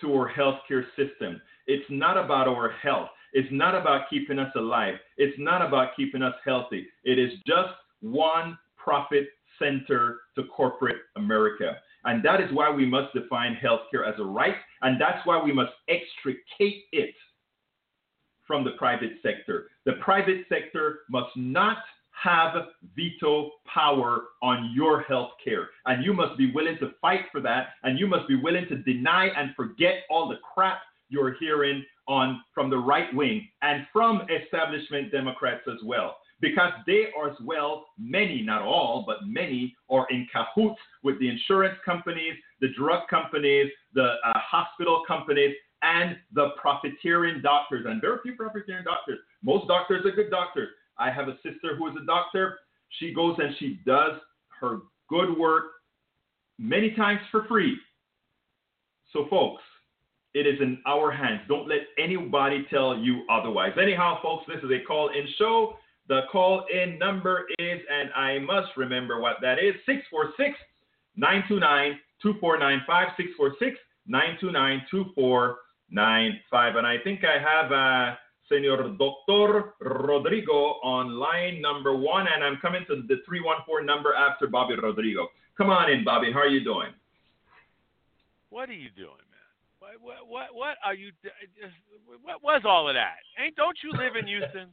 [0.00, 1.40] to our healthcare system.
[1.66, 3.08] It's not about our health.
[3.32, 4.94] It's not about keeping us alive.
[5.16, 6.86] It's not about keeping us healthy.
[7.04, 9.28] It is just one profit
[9.58, 11.76] center to corporate America.
[12.04, 15.52] And that is why we must define healthcare as a right, and that's why we
[15.52, 17.14] must extricate it
[18.46, 19.66] from the private sector.
[19.84, 21.78] The private sector must not
[22.22, 22.54] have
[22.94, 25.68] veto power on your health care.
[25.84, 27.68] And you must be willing to fight for that.
[27.82, 32.40] And you must be willing to deny and forget all the crap you're hearing on
[32.54, 36.16] from the right wing and from establishment Democrats as well.
[36.40, 41.28] Because they are as well, many, not all, but many are in cahoots with the
[41.28, 47.86] insurance companies, the drug companies, the uh, hospital companies, and the profiteering doctors.
[47.88, 49.18] And very few profiteering doctors.
[49.42, 50.68] Most doctors are good doctors.
[50.98, 52.58] I have a sister who is a doctor.
[52.98, 54.12] She goes and she does
[54.60, 54.78] her
[55.08, 55.64] good work
[56.58, 57.76] many times for free.
[59.12, 59.62] So, folks,
[60.34, 61.40] it is in our hands.
[61.48, 63.72] Don't let anybody tell you otherwise.
[63.80, 65.74] Anyhow, folks, this is a call in show.
[66.08, 70.58] The call in number is, and I must remember what that is 646
[71.16, 73.08] 929 2495.
[73.16, 76.76] 646 929 2495.
[76.76, 77.72] And I think I have.
[77.72, 78.16] Uh,
[78.48, 79.74] Senor Dr.
[79.80, 85.28] Rodrigo on line number one, and I'm coming to the 314 number after Bobby Rodrigo.
[85.56, 86.32] Come on in, Bobby.
[86.32, 86.92] How are you doing?
[88.50, 89.98] What are you doing, man?
[90.00, 91.12] What what what, what are you?
[92.22, 93.20] What was all of that?
[93.42, 94.68] Ain't don't you live in Houston?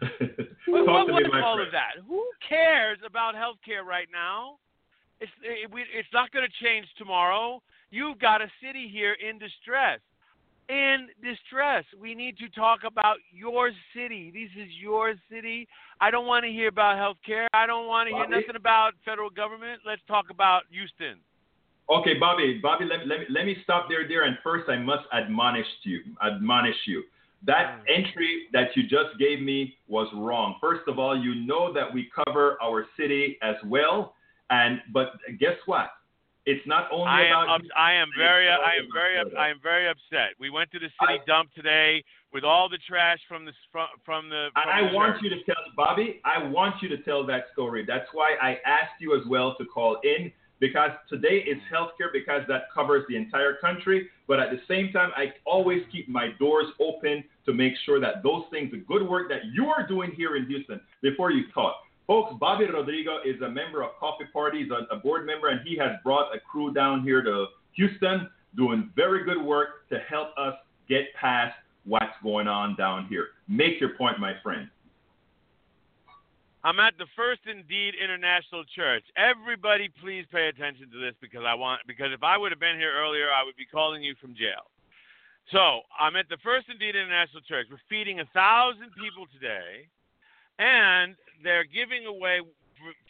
[0.66, 1.66] what, what was all friend.
[1.66, 2.02] of that?
[2.06, 4.58] Who cares about healthcare right now?
[5.20, 7.62] It's it, it's not going to change tomorrow.
[7.90, 10.00] You've got a city here in distress
[10.68, 11.84] in distress.
[12.00, 14.30] We need to talk about your city.
[14.32, 15.68] This is your city.
[16.00, 17.48] I don't want to hear about health care.
[17.54, 18.32] I don't want to Bobby.
[18.32, 19.82] hear nothing about federal government.
[19.86, 21.20] Let's talk about Houston.
[21.90, 24.24] Okay, Bobby, Bobby, let, let, me, let me stop there, there.
[24.24, 26.00] And first, I must admonish you.
[26.24, 27.02] Admonish you.
[27.44, 27.98] That mm.
[27.98, 30.56] entry that you just gave me was wrong.
[30.60, 34.14] First of all, you know that we cover our city as well.
[34.50, 35.90] And but guess what?
[36.44, 37.60] It's not only I am, about.
[37.76, 38.48] I am very.
[38.48, 39.16] I am very.
[39.38, 40.34] I am very upset.
[40.40, 42.02] We went to the city I, dump today
[42.32, 44.48] with all the trash from the from, from the.
[44.52, 46.20] From I the want you to tell Bobby.
[46.24, 47.84] I want you to tell that story.
[47.86, 52.42] That's why I asked you as well to call in because today is healthcare because
[52.48, 54.08] that covers the entire country.
[54.26, 58.22] But at the same time, I always keep my doors open to make sure that
[58.22, 61.76] those things, the good work that you are doing here in Houston, before you talk,
[62.12, 64.64] Folks, Bobby Rodrigo is a member of Coffee Party.
[64.64, 68.28] He's a, a board member, and he has brought a crew down here to Houston
[68.54, 70.52] doing very good work to help us
[70.90, 71.54] get past
[71.86, 73.28] what's going on down here.
[73.48, 74.68] Make your point, my friend.
[76.62, 79.04] I'm at the First Indeed International Church.
[79.16, 82.76] Everybody, please pay attention to this because I want because if I would have been
[82.76, 84.68] here earlier, I would be calling you from jail.
[85.50, 87.68] So I'm at the First Indeed International Church.
[87.70, 89.88] We're feeding a thousand people today,
[90.58, 92.40] and they're giving away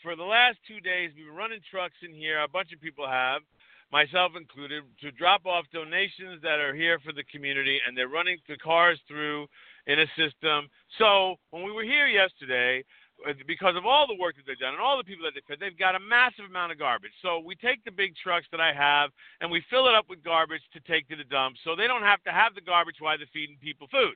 [0.03, 1.11] for, the last two days.
[1.17, 2.41] We've been running trucks in here.
[2.41, 3.43] A bunch of people have,
[3.91, 8.39] myself included, to drop off donations that are here for the community, and they're running
[8.49, 9.47] the cars through
[9.87, 10.69] in a system.
[10.99, 12.85] So when we were here yesterday,
[13.29, 15.43] uh, because of all the work that they've done and all the people that they
[15.47, 17.13] fed, they've got a massive amount of garbage.
[17.23, 20.25] So we take the big trucks that I have and we fill it up with
[20.25, 23.17] garbage to take to the dump, so they don't have to have the garbage while
[23.17, 24.15] they're feeding people food.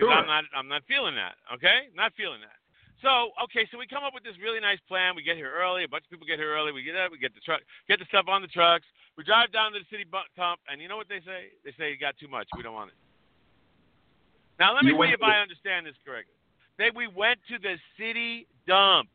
[0.00, 0.24] Because.
[0.24, 1.36] I'm not, I'm not feeling that.
[1.54, 2.56] Okay, not feeling that.
[3.00, 5.16] So okay, so we come up with this really nice plan.
[5.16, 5.84] We get here early.
[5.84, 6.72] A bunch of people get here early.
[6.72, 7.12] We get up.
[7.12, 8.84] We get the truck, get the stuff on the trucks.
[9.16, 11.48] We drive down to the city dump, and you know what they say?
[11.64, 12.48] They say you got too much.
[12.56, 12.98] We don't want it.
[14.60, 16.36] Now let me You see if to- I understand this correctly.
[16.76, 19.08] They we went to the city dump.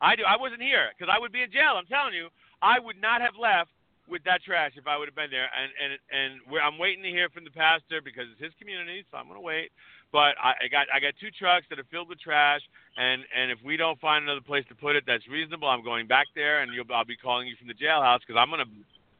[0.00, 0.22] I do.
[0.22, 1.74] I wasn't here because I would be in jail.
[1.76, 2.28] I'm telling you,
[2.62, 3.70] I would not have left
[4.08, 5.50] with that trash if I would have been there.
[5.50, 9.04] And and and we're, I'm waiting to hear from the pastor because it's his community,
[9.10, 9.70] so I'm gonna wait.
[10.12, 12.60] But I, I got I got two trucks that are filled with trash,
[12.96, 16.06] and and if we don't find another place to put it that's reasonable, I'm going
[16.08, 18.66] back there, and you'll I'll be calling you from the jailhouse because I'm gonna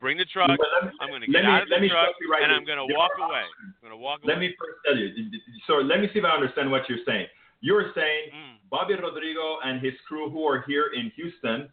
[0.01, 0.49] bring the truck.
[0.51, 0.57] Me-
[1.01, 2.57] I'm gonna get me- out of the truck, right and there.
[2.59, 3.45] I'm gonna There walk away.
[3.63, 4.49] I'm gonna walk Let away.
[4.49, 5.15] me first tell you.
[5.69, 7.27] So let me see if I understand what you're saying.
[7.61, 8.57] You're saying Mm.
[8.71, 11.69] Bobby Rodrigo and his crew who are here in Houston,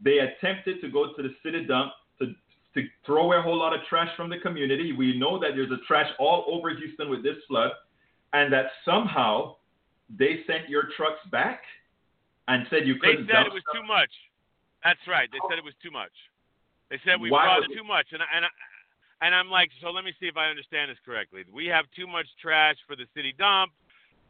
[0.00, 2.34] they attempted to go to the city dump to
[2.74, 4.92] to throw away a whole lot of trash from the community.
[4.92, 7.72] We know that there's a trash all over Houston with this flood,
[8.32, 9.56] and that somehow
[10.18, 11.62] they sent your trucks back
[12.48, 13.82] and said you couldn't They said it was stuff.
[13.82, 14.10] too much.
[14.84, 15.28] That's right.
[15.30, 16.12] They said it was too much.
[16.90, 18.50] They said we Why brought it- too much, and I, and I,
[19.22, 21.44] and I'm like, so let me see if I understand this correctly.
[21.52, 23.72] We have too much trash for the city dump.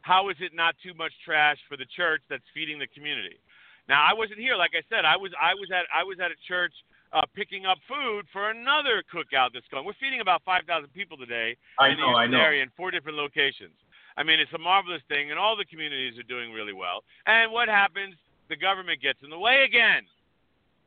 [0.01, 3.39] How is it not too much trash for the church that's feeding the community?
[3.87, 5.05] Now I wasn't here, like I said.
[5.05, 6.73] I was I was at I was at a church
[7.13, 9.85] uh, picking up food for another cookout that's going.
[9.85, 12.43] We're feeding about 5,000 people today I in the know, I Houston know.
[12.45, 13.73] area in four different locations.
[14.21, 17.03] I mean, it's a marvelous thing, and all the communities are doing really well.
[17.25, 18.13] And what happens?
[18.49, 20.03] The government gets in the way again.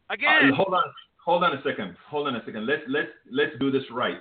[0.09, 0.53] Again.
[0.53, 0.85] Uh, hold on,
[1.25, 1.97] hold on a second.
[2.09, 2.65] Hold on a second.
[2.65, 4.19] Let's let's let's do this right.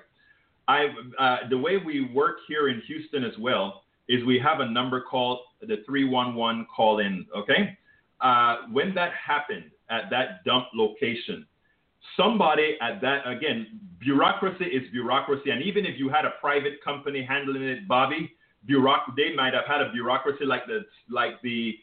[0.68, 0.88] I
[1.20, 5.02] uh, the way we work here in Houston as well is we have a number
[5.02, 7.28] called the 311 call in.
[7.38, 7.78] Okay,
[8.20, 11.46] uh, when that happened at that dump location,
[12.18, 17.24] somebody at that again, bureaucracy is bureaucracy, and even if you had a private company
[17.24, 18.32] handling it, Bobby,
[18.68, 21.78] bureauc- they might have had a bureaucracy like the like the.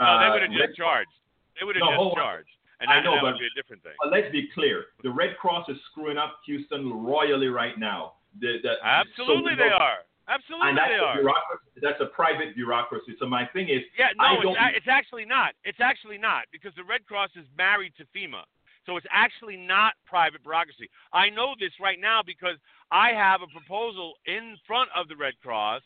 [0.00, 1.10] no, they uh, would have just Red- charged.
[1.58, 2.24] They would have No, just hold on.
[2.24, 2.48] charged.
[2.80, 3.92] And I that, know, that but- would be a different thing.
[4.02, 4.86] But let's be clear.
[5.02, 8.14] The Red Cross is screwing up Houston royally right now.
[8.40, 9.98] The, the, Absolutely, so they are.
[10.26, 11.14] Absolutely, And that's they a are.
[11.14, 11.78] bureaucracy.
[11.82, 13.14] That's a private bureaucracy.
[13.20, 15.52] So my thing is, Yeah, no, it's, a- it's actually not.
[15.64, 18.42] It's actually not because the Red Cross is married to FEMA.
[18.86, 20.88] So it's actually not private bureaucracy.
[21.12, 22.56] I know this right now because
[22.90, 25.82] I have a proposal in front of the Red Cross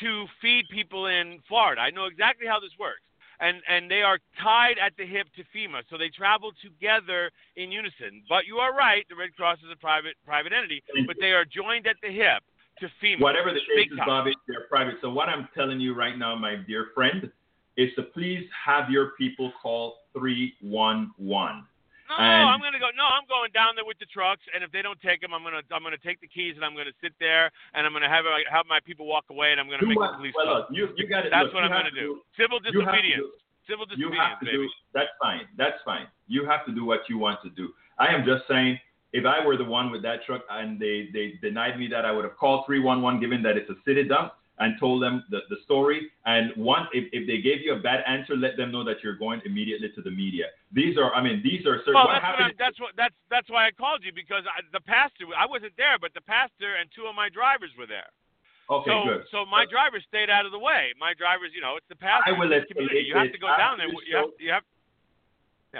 [0.00, 1.80] to feed people in Florida.
[1.80, 3.02] I know exactly how this works.
[3.40, 7.70] And and they are tied at the hip to FEMA, so they travel together in
[7.70, 8.24] unison.
[8.28, 11.44] But you are right, the Red Cross is a private private entity, but they are
[11.44, 12.42] joined at the hip
[12.80, 13.20] to FEMA.
[13.20, 13.98] whatever the case is.
[14.04, 14.94] Bobby, they're private.
[15.00, 17.30] So what I'm telling you right now, my dear friend,
[17.76, 21.64] is to please have your people call 311.
[22.08, 22.88] No, And- I'm gonna go.
[22.96, 25.42] No, I'm going down there with the trucks, and if they don't take them, I'm
[25.44, 28.24] gonna I'm gonna take the keys and I'm gonna sit there and I'm gonna have
[28.50, 30.88] have my people walk away and I'm gonna make what- the police well, look, you,
[30.96, 32.22] you got That's look, what I'm gonna to do.
[32.36, 33.28] Civil you have to disobedience.
[33.68, 34.56] Civil you disobedience, have to baby.
[34.56, 37.68] do that's fine that's fine you have to do what you want to do
[37.98, 38.80] i am just saying
[39.12, 42.10] if i were the one with that truck and they they denied me that i
[42.10, 45.56] would have called 311 given that it's a city dump and told them the, the
[45.64, 48.96] story and once if, if they gave you a bad answer let them know that
[49.02, 52.18] you're going immediately to the media these are i mean these are certain Well, what
[52.18, 54.80] that's what happened I'm, that's what that's that's why I called you because I, the
[54.80, 58.10] pastor I wasn't there, but the pastor and two of my drivers were there.
[58.70, 60.92] okay so good so my drivers stayed out of the way.
[60.98, 62.34] My drivers, you know, it's the pastor.
[62.34, 63.04] I will it's the community.
[63.04, 63.88] escalate You have to go down there.
[63.88, 64.64] You have you have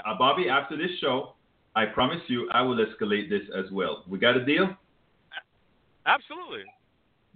[0.05, 1.33] uh, bobby after this show
[1.75, 4.69] i promise you i will escalate this as well we got a deal
[6.07, 6.65] absolutely.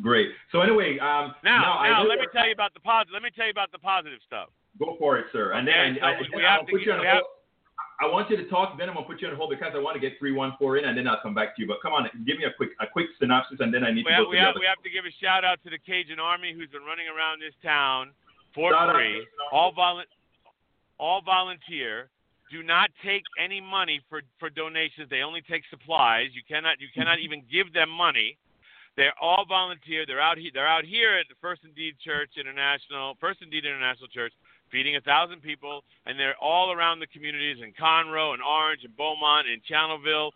[0.02, 3.12] Great so anyway um Now, I now let me tell you about the positive.
[3.14, 4.48] Let me tell you about the positive stuff.
[4.78, 5.52] Go for it, sir.
[5.52, 7.22] And then I, I, so then we I'll put get- you on have-
[8.00, 8.76] I want you to talk.
[8.78, 10.76] Then I'm gonna put you on hold because I want to get three one four
[10.76, 11.68] in, and then I'll come back to you.
[11.68, 14.10] But come on, give me a quick a quick synopsis, and then I need We
[14.10, 15.70] to have, go we to the have we have to give a shout out to
[15.70, 18.10] the Cajun Army who's been running around this town
[18.56, 20.10] for Shout free, all volu-
[20.98, 22.08] all volunteer.
[22.50, 25.08] Do not take any money for for donations.
[25.08, 26.30] They only take supplies.
[26.34, 28.36] You cannot you cannot even give them money.
[28.96, 30.04] They're all volunteer.
[30.06, 30.50] They're out here.
[30.52, 34.32] They're out here at the First Indeed Church International, First Indeed International Church,
[34.70, 38.96] feeding a thousand people, and they're all around the communities in Conroe and Orange and
[38.96, 40.30] Beaumont and Channelview,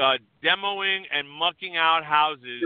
[0.00, 2.64] uh, demoing and mucking out houses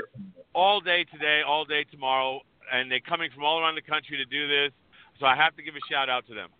[0.54, 2.40] all day today, all day tomorrow,
[2.72, 4.72] and they're coming from all around the country to do this.
[5.20, 6.50] So I have to give a shout out to them.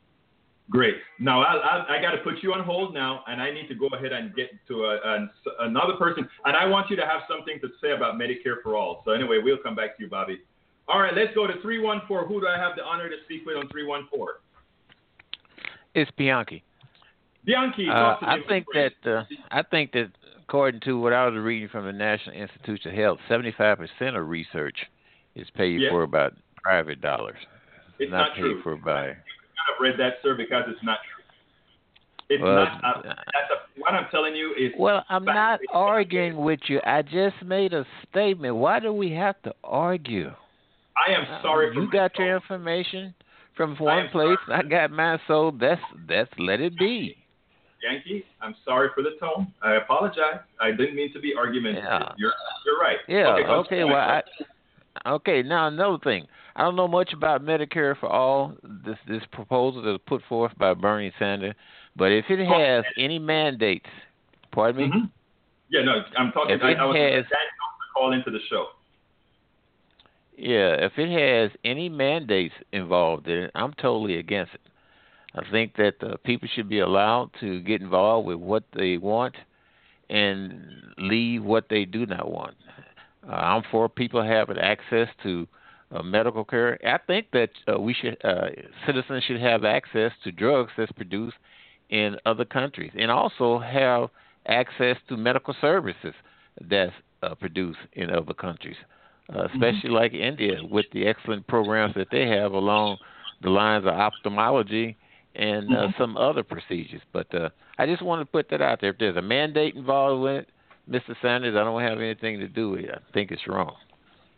[0.68, 0.96] Great.
[1.20, 3.74] Now I, I, I got to put you on hold now, and I need to
[3.74, 5.28] go ahead and get to a, a,
[5.60, 9.02] another person, and I want you to have something to say about Medicare for all.
[9.04, 10.40] So anyway, we'll come back to you, Bobby.
[10.88, 12.26] All right, let's go to three one four.
[12.26, 14.40] Who do I have the honor to speak with on three one four?
[15.94, 16.64] It's Bianchi.
[17.44, 17.88] Bianchi.
[17.88, 20.10] Uh, I think that uh, I think that
[20.42, 24.16] according to what I was reading from the National Institutes of Health, seventy five percent
[24.16, 24.76] of research
[25.36, 25.90] is paid yes.
[25.90, 26.30] for by
[26.62, 27.38] private dollars.
[27.98, 28.62] It's not, not paid true.
[28.62, 29.16] for by
[29.66, 31.24] I've read that, sir, because it's not true.
[32.28, 32.84] It's well, not.
[32.84, 34.72] Uh, that's a, what I'm telling you is.
[34.78, 36.80] Well, I'm not arguing with you.
[36.84, 38.56] I just made a statement.
[38.56, 40.32] Why do we have to argue?
[40.96, 41.74] I am sorry.
[41.74, 43.14] you got your information
[43.56, 44.38] from one place.
[44.52, 45.18] I got mine.
[45.28, 47.16] So that's that's let it be.
[47.82, 49.52] Yankee, I'm sorry for the tone.
[49.62, 50.40] I apologize.
[50.60, 51.84] I didn't mean to be argumentative.
[51.84, 52.12] Yeah.
[52.16, 52.32] You're
[52.64, 52.96] you're right.
[53.08, 53.34] Yeah.
[53.34, 53.48] Okay.
[53.48, 54.22] okay well, I,
[55.10, 55.42] okay.
[55.42, 56.26] Now another thing.
[56.56, 58.54] I don't know much about Medicare for all.
[58.84, 61.54] This this proposal that was put forth by Bernie Sanders,
[61.94, 63.86] but if it has any mandates,
[64.52, 64.88] pardon me.
[64.88, 65.06] Mm-hmm.
[65.68, 66.56] Yeah, no, I'm talking.
[66.56, 67.24] If I, it I was has,
[67.94, 68.68] call into the show.
[70.38, 74.60] Yeah, if it has any mandates involved in it, I'm totally against it.
[75.34, 79.34] I think that uh, people should be allowed to get involved with what they want
[80.08, 80.64] and
[80.96, 82.54] leave what they do not want.
[83.28, 85.46] Uh, I'm for people having access to
[85.92, 86.78] uh, medical care.
[86.86, 88.48] I think that uh, we should uh,
[88.86, 91.36] citizens should have access to drugs that's produced
[91.88, 94.10] in other countries, and also have
[94.48, 96.14] access to medical services
[96.68, 98.76] that's uh, produced in other countries,
[99.34, 99.94] uh, especially mm-hmm.
[99.94, 102.98] like India with the excellent programs that they have along
[103.42, 104.96] the lines of ophthalmology
[105.34, 106.02] and uh, mm-hmm.
[106.02, 107.02] some other procedures.
[107.12, 108.90] But uh, I just want to put that out there.
[108.90, 110.48] If there's a mandate involved with it,
[110.88, 111.14] Mr.
[111.20, 112.90] Sanders, I don't have anything to do with it.
[112.90, 113.74] I think it's wrong.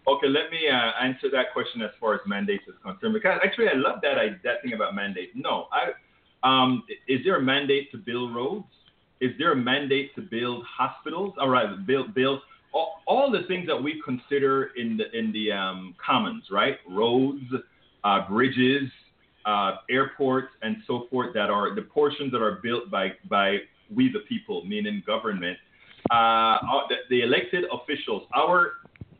[0.09, 3.13] Okay, let me uh, answer that question as far as mandates is concerned.
[3.13, 5.33] Because actually, I love that I, that thing about mandates.
[5.35, 5.93] No, I,
[6.49, 8.65] um, is there a mandate to build roads?
[9.21, 11.35] Is there a mandate to build hospitals?
[11.39, 12.41] All right, build build
[12.73, 16.77] all, all the things that we consider in the in the um, commons, right?
[16.89, 17.45] Roads,
[18.03, 18.91] uh, bridges,
[19.45, 21.35] uh, airports, and so forth.
[21.35, 23.59] That are the portions that are built by by
[23.95, 25.59] we the people, meaning government.
[26.11, 26.57] Uh,
[26.89, 28.73] the, the elected officials, our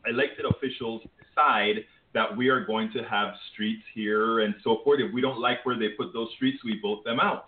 [0.07, 4.99] elected officials decide that we are going to have streets here and so forth.
[4.99, 7.45] If we don't like where they put those streets, we vote them out.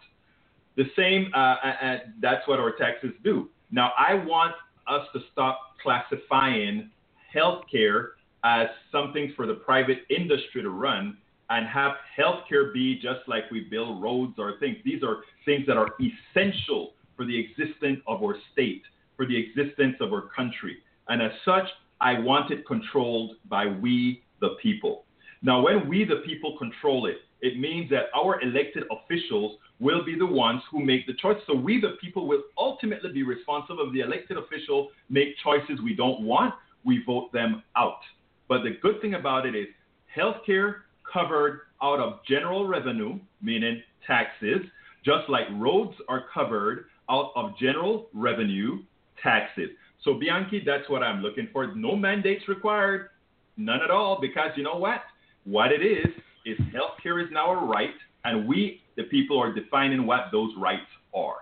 [0.77, 3.49] The same, uh, uh, that's what our taxes do.
[3.71, 4.53] Now, I want
[4.87, 6.89] us to stop classifying
[7.35, 8.09] healthcare
[8.43, 11.17] as something for the private industry to run
[11.49, 14.77] and have healthcare be just like we build roads or things.
[14.85, 18.83] These are things that are essential for the existence of our state,
[19.17, 20.77] for the existence of our country.
[21.09, 21.67] And as such,
[22.01, 25.05] I want it controlled by we, the people.
[25.43, 30.17] Now, when we, the people, control it, it means that our elected officials will be
[30.17, 31.37] the ones who make the choice.
[31.47, 35.95] So we, the people, will ultimately be responsible if the elected official make choices we
[35.95, 36.53] don't want.
[36.83, 37.99] We vote them out.
[38.47, 39.67] But the good thing about it is
[40.15, 40.81] healthcare
[41.11, 44.61] covered out of general revenue, meaning taxes,
[45.03, 48.79] just like roads are covered out of general revenue,
[49.21, 49.69] taxes.
[50.03, 51.75] So Bianchi, that's what I'm looking for.
[51.75, 53.09] No mandates required,
[53.57, 55.01] none at all, because you know what?
[55.45, 56.07] What it is
[56.45, 57.93] is healthcare is now a right,
[58.23, 60.81] and we, the people, are defining what those rights
[61.13, 61.37] are.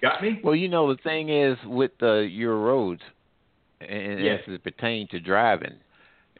[0.00, 0.40] Got me?
[0.42, 3.02] Well, you know the thing is with uh, your roads,
[3.80, 4.40] and yes.
[4.46, 5.74] as it pertains to driving,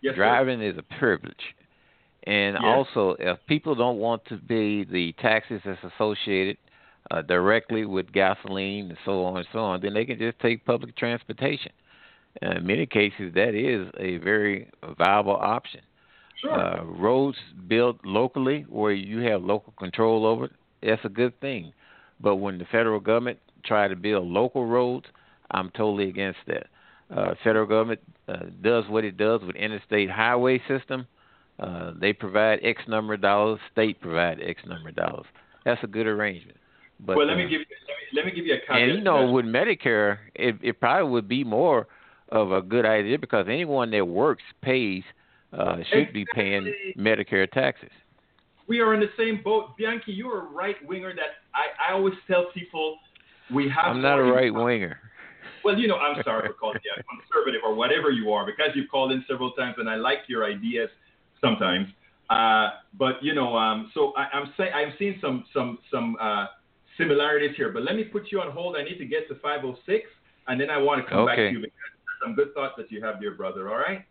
[0.03, 0.71] yes, driving sir.
[0.71, 1.35] is a privilege.
[2.25, 2.63] And yes.
[2.65, 6.57] also, if people don't want to pay the taxes that's associated
[7.11, 10.65] uh, directly with gasoline and so on and so on, then they can just take
[10.65, 11.73] public transportation.
[12.43, 15.81] Uh, in many cases, that is a very viable option.
[16.41, 16.53] Sure.
[16.53, 20.53] Uh, roads built locally where you have local control over it,
[20.83, 21.73] that's a good thing.
[22.21, 25.07] But when the federal government try to build local roads,
[25.51, 26.67] I'm totally against that.
[27.15, 31.07] Uh, federal government uh, does what it does with interstate highway system.
[31.59, 33.61] Uh, they provide X number of dollars.
[33.73, 35.27] State provide X number of dollars.
[35.65, 36.59] That's a good arrangement.
[36.99, 38.89] But, well, let me uh, give you, let me, let me give you a caveat.
[38.89, 41.87] And you know, with Medicare, it, it probably would be more
[42.31, 45.03] of a good idea because anyone that works pays
[45.53, 46.25] uh, should exactly.
[46.25, 47.91] be paying Medicare taxes.
[48.69, 50.13] We are in the same boat, Bianchi.
[50.13, 52.99] You're a right winger that I, I always tell people
[53.55, 53.95] we have.
[53.95, 54.99] I'm not a right winger.
[55.65, 58.71] Well, you know, I'm sorry for calling you a conservative or whatever you are because
[58.75, 60.89] you've called in several times and I like your ideas
[61.41, 61.89] sometimes.
[62.29, 66.47] Uh, but you know, um, so I, I'm saying I'm seeing some some some uh,
[66.99, 67.73] similarities here.
[67.73, 68.77] But let me put you on hold.
[68.77, 70.05] I need to get to 506,
[70.49, 71.31] and then I want to come okay.
[71.31, 71.73] back to you because
[72.23, 73.69] some good thoughts that you have, dear brother.
[73.69, 74.05] All right.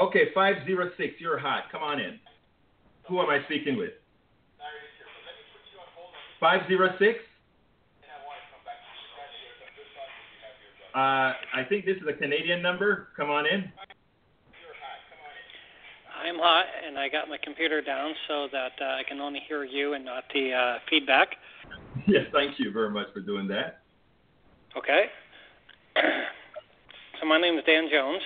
[0.00, 1.64] Okay, 506, you're hot.
[1.72, 2.20] Come on in.
[3.08, 3.92] Who am I speaking with?
[6.40, 7.18] 506?
[10.94, 13.08] Uh, I think this is a Canadian number.
[13.16, 13.70] Come on in.
[16.28, 19.64] I'm hot, and I got my computer down so that uh, I can only hear
[19.64, 21.36] you and not the uh, feedback.
[22.06, 23.80] Yes, thank you very much for doing that.
[24.76, 25.06] Okay.
[25.96, 28.20] so my name is Dan Jones.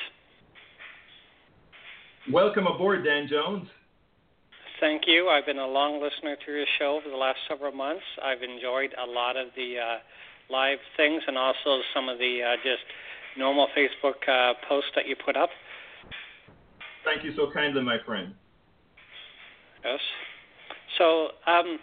[2.32, 3.68] Welcome aboard, Dan Jones.
[4.80, 5.28] Thank you.
[5.28, 8.03] I've been a long listener to your show for the last several months.
[8.20, 9.98] I've enjoyed a lot of the uh,
[10.50, 12.82] live things and also some of the uh, just
[13.38, 15.50] normal Facebook uh, posts that you put up.
[17.05, 18.34] Thank you so kindly, my friend.
[19.84, 20.00] Yes.
[20.98, 21.78] So, um,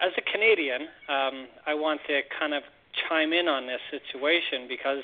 [0.00, 2.62] as a Canadian, um, I want to kind of
[3.08, 5.02] chime in on this situation because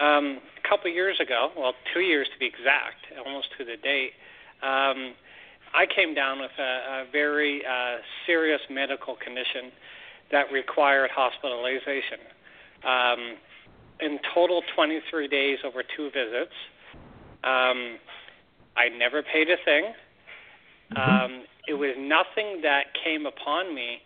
[0.00, 4.12] um, a couple years ago, well, two years to be exact, almost to the date,
[4.62, 5.14] um,
[5.74, 9.72] I came down with a, a very uh, serious medical condition
[10.32, 12.20] that required hospitalization.
[12.84, 13.36] Um,
[14.00, 16.52] in total, 23 days over two visits.
[17.44, 17.98] Um,
[18.76, 19.92] I never paid a thing.
[20.92, 21.24] Mm-hmm.
[21.34, 23.98] Um, it was nothing that came upon me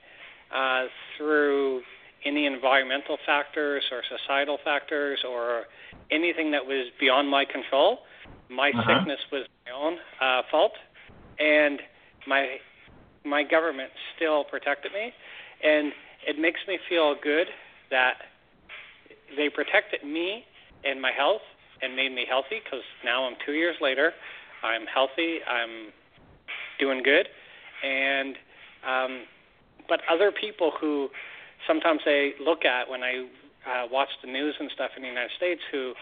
[0.54, 0.84] uh,
[1.16, 1.82] through
[2.24, 5.64] any environmental factors or societal factors or
[6.10, 8.00] anything that was beyond my control.
[8.48, 8.98] My uh-huh.
[8.98, 10.72] sickness was my own uh, fault,
[11.38, 11.80] and
[12.26, 12.56] my
[13.24, 15.12] my government still protected me,
[15.62, 15.92] and
[16.26, 17.46] it makes me feel good
[17.90, 18.14] that
[19.36, 20.44] they protected me
[20.84, 21.42] and my health
[21.82, 24.12] and made me healthy because now I'm two years later.
[24.62, 25.38] I'm healthy.
[25.46, 25.92] I'm
[26.78, 27.28] doing good,
[27.84, 28.36] and
[28.86, 29.22] um,
[29.88, 31.08] but other people who
[31.66, 33.26] sometimes they look at when I
[33.66, 35.92] uh, watch the news and stuff in the United States who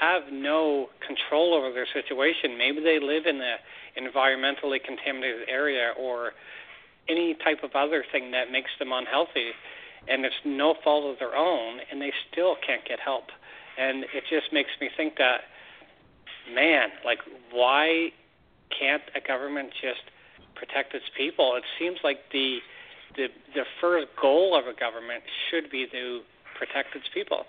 [0.00, 2.58] have no control over their situation.
[2.58, 3.58] Maybe they live in an
[3.96, 6.32] environmentally contaminated area or
[7.08, 9.52] any type of other thing that makes them unhealthy,
[10.08, 13.24] and it's no fault of their own, and they still can't get help.
[13.78, 15.42] And it just makes me think that,
[16.52, 17.18] man, like,
[17.52, 18.10] why
[18.76, 20.02] can't a government just
[20.54, 21.56] protect its people?
[21.56, 22.58] It seems like the
[23.16, 26.20] the the first goal of a government should be to
[26.58, 27.46] protect its people.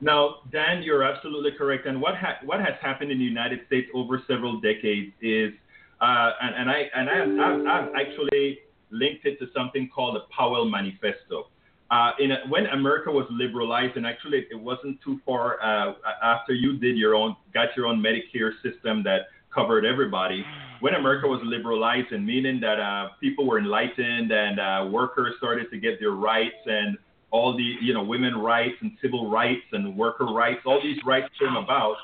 [0.00, 1.86] Now, Dan, you're absolutely correct.
[1.86, 5.52] And what ha- what has happened in the United States over several decades is,
[6.00, 8.58] uh, and, and I and I I've, I've actually
[8.90, 11.48] linked it to something called the Powell Manifesto.
[11.92, 16.54] Uh, in a, when America was liberalized, and actually it wasn't too far uh, after
[16.54, 20.42] you did your own, got your own Medicare system that covered everybody.
[20.80, 25.70] When America was liberalized, and meaning that uh, people were enlightened and uh, workers started
[25.70, 26.96] to get their rights and
[27.30, 31.28] all the you know women rights and civil rights and worker rights, all these rights
[31.38, 31.96] came about.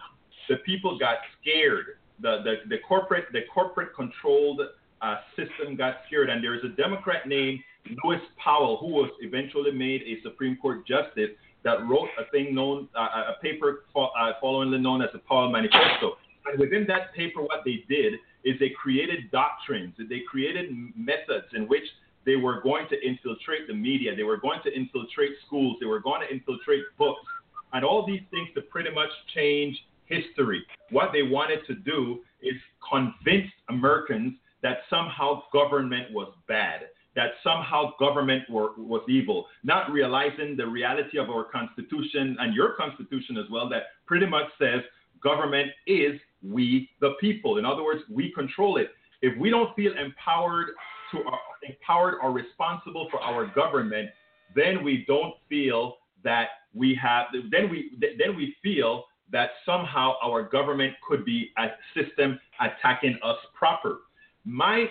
[0.51, 1.97] The people got scared.
[2.21, 4.61] The the, the corporate the corporate controlled
[5.01, 7.61] uh, system got scared, and there is a Democrat named
[8.05, 11.31] Lewis Powell who was eventually made a Supreme Court justice
[11.65, 15.51] that wrote a thing known uh, a paper fo- uh, followingly known as the Powell
[15.51, 16.17] Manifesto.
[16.47, 18.15] And within that paper, what they did
[18.45, 21.83] is they created doctrines, they created methods in which
[22.25, 26.01] they were going to infiltrate the media, they were going to infiltrate schools, they were
[26.01, 27.27] going to infiltrate books,
[27.73, 29.77] and all these things to pretty much change
[30.07, 30.65] history.
[30.91, 32.55] What they wanted to do is
[32.89, 36.89] convince Americans that somehow government was bad,
[37.19, 42.75] that somehow government were, was evil, not realizing the reality of our Constitution and your
[42.75, 44.83] Constitution as well, that pretty much says
[45.21, 46.13] government is
[46.45, 47.59] we the people.
[47.59, 48.91] In other words, we control it.
[49.21, 50.69] If we don't feel empowered
[51.11, 51.25] to
[51.69, 54.11] empowered or responsible for our government,
[54.55, 60.45] then we don't feel that we have then we then we feel that somehow our
[60.45, 61.67] government could be a
[61.97, 64.03] system attacking us proper.
[64.45, 64.87] My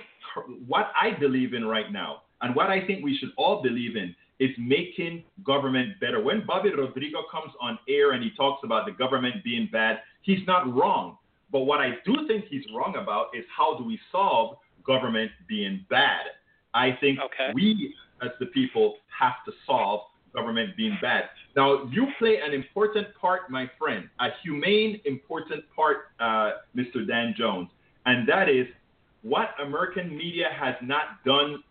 [0.68, 4.16] what I believe in right now and what I think we should all believe in
[4.40, 6.22] is making government better.
[6.22, 10.46] When Bobby Rodrigo comes on air and he talks about the government being bad, he's
[10.46, 11.18] not wrong.
[11.52, 15.86] But what I do think he's wrong about is how do we solve government being
[15.90, 16.26] bad?
[16.74, 17.52] I think okay.
[17.56, 20.02] we, as the people, have to solve
[20.36, 21.24] government being bad.
[21.56, 27.08] Now, you play an important part, my friend, a humane, important part, uh, Mr.
[27.08, 27.70] Dan Jones,
[28.06, 28.68] and that is
[29.22, 31.64] what American media has not done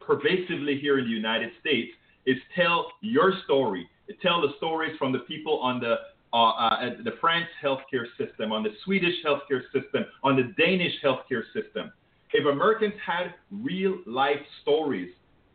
[0.00, 1.90] pervasively here in the United States
[2.26, 3.88] is tell your story.
[4.22, 5.96] Tell the stories from the people on the
[6.32, 11.42] uh, uh, the French healthcare system, on the Swedish healthcare system, on the Danish healthcare
[11.52, 11.92] system.
[12.32, 15.10] If Americans had real life stories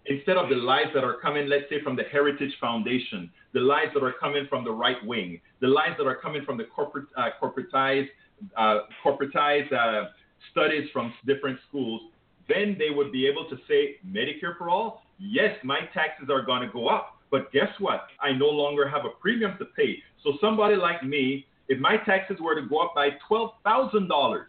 [0.07, 3.87] instead of the lies that are coming, let's say, from the Heritage Foundation, the lies
[3.93, 7.05] that are coming from the right wing, the lies that are coming from the corporate,
[7.17, 8.09] uh, corporatized
[8.57, 10.09] uh, corporatized uh,
[10.51, 12.01] studies from different schools,
[12.47, 15.03] then they would be able to say Medicare for all.
[15.19, 18.07] Yes, my taxes are going to go up, but guess what?
[18.21, 19.97] I no longer have a premium to pay.
[20.23, 24.47] So somebody like me, if my taxes were to go up by twelve thousand dollars,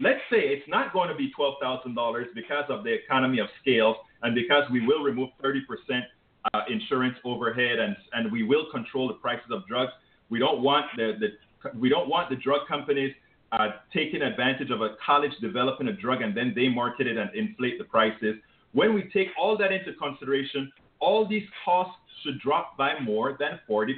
[0.00, 3.46] let's say it's not going to be twelve thousand dollars because of the economy of
[3.60, 6.04] scales and because we will remove thirty percent
[6.52, 9.92] uh, insurance overhead and and we will control the prices of drugs.
[10.28, 13.14] We don't want the, the we don't want the drug companies
[13.54, 17.30] uh, taking advantage of a college developing a drug and then they market it and
[17.34, 18.36] inflate the prices.
[18.72, 23.60] When we take all that into consideration, all these costs should drop by more than
[23.70, 23.94] 40%.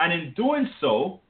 [0.00, 1.20] And in doing so,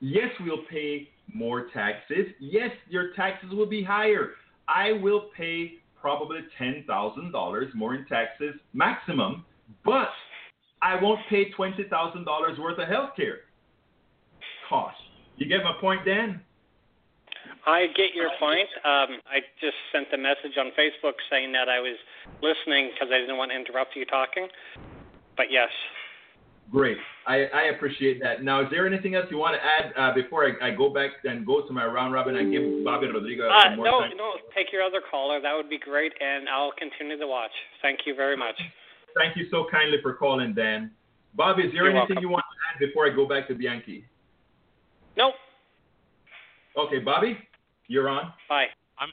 [0.00, 2.26] yes, we'll pay more taxes.
[2.40, 4.30] Yes, your taxes will be higher.
[4.66, 9.44] I will pay probably $10,000 more in taxes maximum,
[9.84, 10.08] but
[10.82, 13.40] I won't pay $20,000 worth of health care
[14.68, 14.96] cost.
[15.36, 16.40] You get my point, Dan?
[17.68, 18.68] I get your point.
[18.80, 22.00] Um, I just sent a message on Facebook saying that I was
[22.40, 24.48] listening because I didn't want to interrupt you talking.
[25.36, 25.68] But yes.
[26.72, 26.96] Great.
[27.26, 28.42] I, I appreciate that.
[28.42, 31.10] Now, is there anything else you want to add uh, before I, I, go back
[31.24, 34.10] and go to my round robin and give Bobby Rodriguez uh, more no, time?
[34.16, 34.52] No, no.
[34.56, 35.40] take your other caller.
[35.40, 37.52] That would be great, and I'll continue to watch.
[37.80, 38.56] Thank you very much.
[39.14, 40.90] Thank you so kindly for calling, Dan.
[41.34, 42.22] Bobby, is there You're anything welcome.
[42.22, 44.04] you want to add before I go back to Bianchi?
[45.16, 45.34] Nope.
[46.76, 47.36] Okay, Bobby,
[47.88, 48.32] you're on.
[48.48, 48.66] Bye.
[48.98, 49.08] I'm.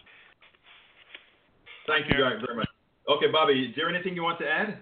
[1.88, 2.40] Thank you here.
[2.46, 2.68] very much.
[3.10, 4.78] Okay, Bobby, is there anything you want to add?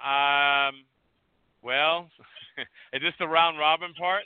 [0.00, 0.84] Um.
[1.62, 2.08] Well,
[2.92, 4.24] is this the round robin part?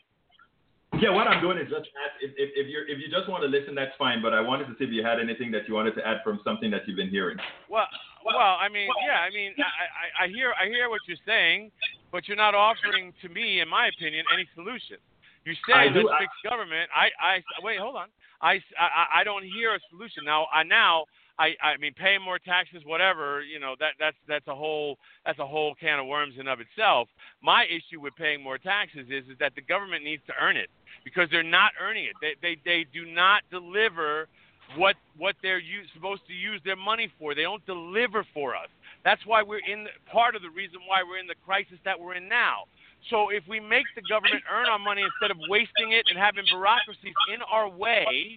[1.00, 3.42] Yeah, what I'm doing is just ask if, if, if you if you just want
[3.42, 4.22] to listen, that's fine.
[4.22, 6.40] But I wanted to see if you had anything that you wanted to add from
[6.44, 7.36] something that you've been hearing.
[7.68, 7.86] Well,
[8.24, 11.72] well, I mean, yeah, I mean, I, I, I hear, I hear what you're saying,
[12.12, 14.96] but you're not offering to me, in my opinion, any solution.
[15.44, 16.88] You say do- let's I- fix government.
[16.94, 18.08] I, I, wait, hold on.
[18.40, 20.46] I, I, I don't hear a solution now.
[20.52, 21.04] I now,
[21.38, 25.38] I, I mean, paying more taxes, whatever, you know, that that's that's a whole that's
[25.38, 27.08] a whole can of worms in of itself.
[27.42, 30.68] My issue with paying more taxes is is that the government needs to earn it
[31.04, 32.12] because they're not earning it.
[32.20, 34.28] They they they do not deliver
[34.76, 37.34] what what they're use, supposed to use their money for.
[37.34, 38.68] They don't deliver for us.
[39.04, 41.98] That's why we're in the, part of the reason why we're in the crisis that
[41.98, 42.64] we're in now.
[43.10, 46.44] So if we make the government earn our money instead of wasting it and having
[46.48, 48.34] bureaucracies in our way,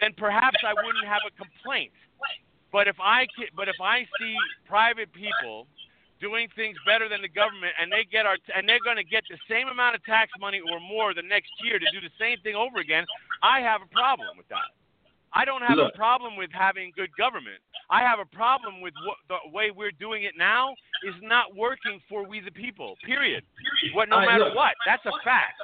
[0.00, 1.92] then perhaps I wouldn't have a complaint.
[2.72, 4.36] But if I but if I see
[4.66, 5.66] private people
[6.20, 9.24] doing things better than the government and they get our and they're going to get
[9.30, 12.36] the same amount of tax money or more the next year to do the same
[12.40, 13.04] thing over again,
[13.42, 14.76] I have a problem with that.
[15.36, 15.92] I don't have Look.
[15.94, 17.60] a problem with having good government.
[17.90, 20.72] I have a problem with what, the way we're doing it now
[21.06, 22.94] is not working for we the people.
[23.04, 23.44] Period.
[23.92, 24.56] What no I- matter look.
[24.56, 24.74] what.
[24.86, 25.60] That's a fact.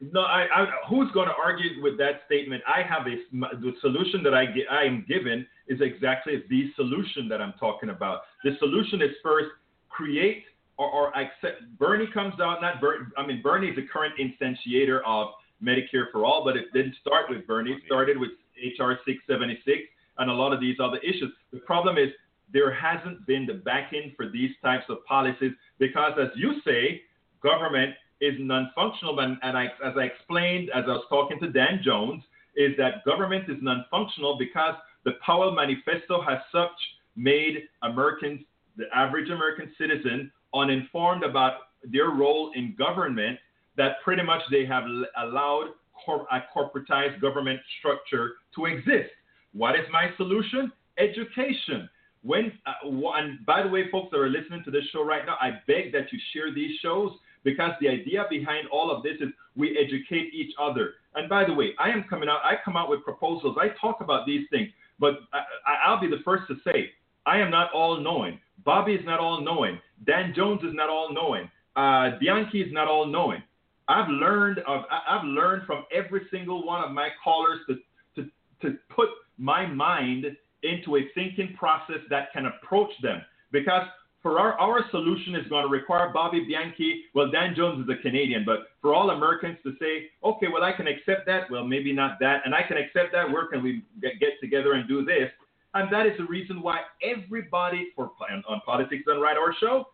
[0.00, 2.62] No, I, I, who's going to argue with that statement?
[2.68, 3.16] I have a
[3.56, 8.20] the solution that I I am given is exactly the solution that I'm talking about.
[8.44, 9.48] The solution is first
[9.88, 10.44] create
[10.76, 11.62] or, or accept.
[11.78, 13.06] Bernie comes out, not Bernie.
[13.16, 15.28] I mean, Bernie is the current instantiator of
[15.62, 17.72] Medicare for all, but it didn't start with Bernie.
[17.72, 19.82] It started with HR 676
[20.18, 21.32] and a lot of these other issues.
[21.52, 22.08] The problem is
[22.52, 27.02] there hasn't been the backing for these types of policies because, as you say,
[27.42, 29.18] government is non-functional.
[29.20, 32.22] And, and I, as I explained, as I was talking to Dan Jones,
[32.56, 36.70] is that government is non-functional because the Powell Manifesto has such
[37.16, 38.40] made Americans,
[38.76, 41.54] the average American citizen, uninformed about
[41.84, 43.38] their role in government
[43.76, 44.84] that pretty much they have
[45.18, 45.68] allowed
[46.06, 49.10] cor- a corporatized government structure to exist.
[49.52, 50.72] What is my solution?
[50.98, 51.88] Education.
[52.22, 52.88] When uh,
[53.18, 55.92] and by the way, folks that are listening to this show right now, I beg
[55.92, 57.12] that you share these shows
[57.44, 60.94] because the idea behind all of this is we educate each other.
[61.14, 62.40] And by the way, I am coming out.
[62.44, 63.56] I come out with proposals.
[63.60, 65.38] I talk about these things, but I,
[65.70, 66.90] I- I'll be the first to say
[67.26, 68.40] I am not all knowing.
[68.64, 69.78] Bobby is not all knowing.
[70.06, 71.48] Dan Jones is not all knowing.
[71.76, 73.42] Uh, Bianchi is not all knowing.
[73.88, 77.76] I've learned of I've learned from every single one of my callers to
[78.16, 78.30] to
[78.62, 79.08] to put
[79.38, 80.26] my mind
[80.62, 83.22] into a thinking process that can approach them
[83.52, 83.86] because
[84.26, 87.04] for our, our solution is going to require Bobby Bianchi.
[87.14, 90.72] Well, Dan Jones is a Canadian, but for all Americans to say, okay, well, I
[90.72, 91.48] can accept that.
[91.48, 92.42] Well, maybe not that.
[92.44, 93.30] And I can accept that.
[93.30, 95.30] Where can we get, get together and do this?
[95.74, 99.86] And that is the reason why everybody for on, on Politics Done Right, our show,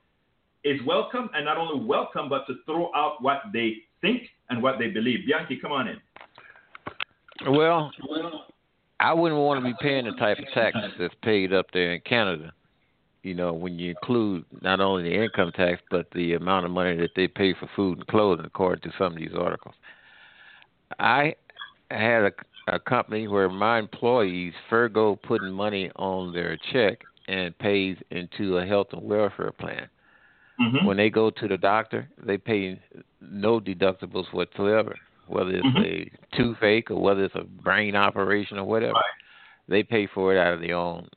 [0.65, 1.29] is welcome.
[1.35, 5.21] And not only welcome, but to throw out what they think and what they believe.
[5.27, 5.97] Bianchi, come on in.
[7.49, 7.91] Well,
[9.01, 12.01] I wouldn't want to be paying the type of taxes that's paid up there in
[12.03, 12.53] Canada.
[13.23, 16.97] You know, when you include not only the income tax but the amount of money
[16.97, 19.75] that they pay for food and clothing, according to some of these articles.
[20.99, 21.35] I
[21.91, 22.33] had a,
[22.69, 26.99] a company where my employees Fergo putting money on their check
[27.29, 29.89] and pays into a health and welfare plan.
[30.63, 30.87] Mm-hmm.
[30.87, 32.81] When they go to the doctor, they pay
[33.21, 34.97] no deductibles whatsoever,
[35.27, 35.83] whether it's mm-hmm.
[35.83, 38.93] a toothache or whether it's a brain operation or whatever.
[38.93, 39.03] Right.
[39.69, 41.09] They pay for it out of their own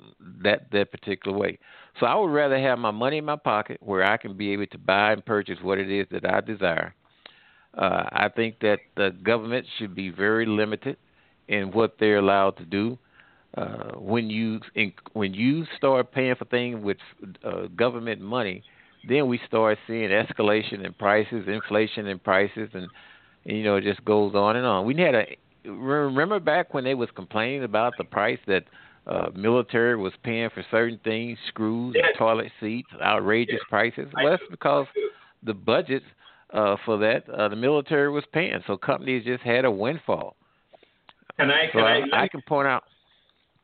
[0.43, 1.57] that that particular way.
[1.99, 4.67] So I would rather have my money in my pocket where I can be able
[4.67, 6.93] to buy and purchase what it is that I desire.
[7.77, 10.97] Uh, I think that the government should be very limited
[11.47, 12.97] in what they're allowed to do.
[13.57, 16.97] Uh, when you in, when you start paying for things with
[17.43, 18.63] uh, government money,
[19.07, 22.87] then we start seeing escalation in prices, inflation in prices, and,
[23.45, 24.85] and you know it just goes on and on.
[24.85, 25.25] We had a
[25.65, 28.63] remember back when they was complaining about the price that
[29.07, 32.15] uh, military was paying for certain things, screws, yes.
[32.17, 33.69] toilet seats, outrageous yes.
[33.69, 34.07] prices.
[34.13, 34.87] Well, that's because
[35.43, 36.05] the budgets
[36.53, 40.35] uh, for that uh, the military was paying, so companies just had a windfall.
[41.37, 41.67] Can I?
[41.71, 42.83] Can I, I, I, can point out.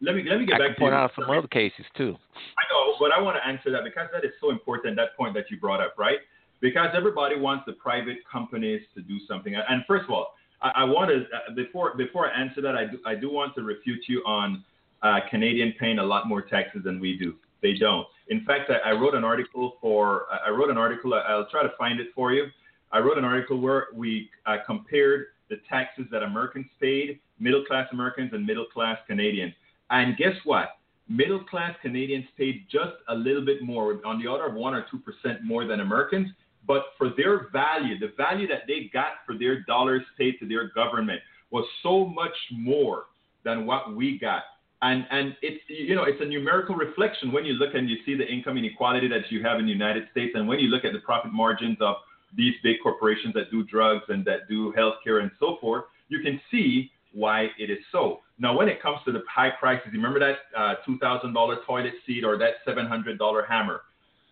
[0.02, 2.16] Let me let me get I back can point out some other cases too.
[2.36, 4.96] I but I want to answer that because that is so important.
[4.96, 6.20] That point that you brought up, right?
[6.60, 9.56] Because everybody wants the private companies to do something.
[9.56, 12.86] And first of all, I, I want to uh, before before I answer that, I
[12.86, 14.64] do I do want to refute you on
[15.02, 17.36] uh, Canadian paying a lot more taxes than we do.
[17.62, 18.08] They don't.
[18.30, 21.14] In fact, I, I wrote an article for I wrote an article.
[21.14, 22.46] I'll try to find it for you.
[22.92, 27.88] I wrote an article where we uh, compared the taxes that Americans paid, middle class
[27.92, 29.54] Americans and middle class Canadians.
[29.90, 30.70] And guess what?
[31.16, 34.86] Middle class Canadians paid just a little bit more, on the order of one or
[34.90, 36.30] two percent more than Americans.
[36.68, 40.70] But for their value, the value that they got for their dollars paid to their
[40.70, 43.06] government was so much more
[43.44, 44.44] than what we got
[44.82, 48.16] and and it's you know it's a numerical reflection when you look and you see
[48.16, 50.94] the income inequality that you have in the United States, and when you look at
[50.94, 51.96] the profit margins of
[52.36, 56.40] these big corporations that do drugs and that do healthcare and so forth, you can
[56.50, 58.22] see why it is so.
[58.42, 62.40] Now, when it comes to the high prices, remember that uh, $2,000 toilet seat or
[62.40, 63.82] that $700 hammer.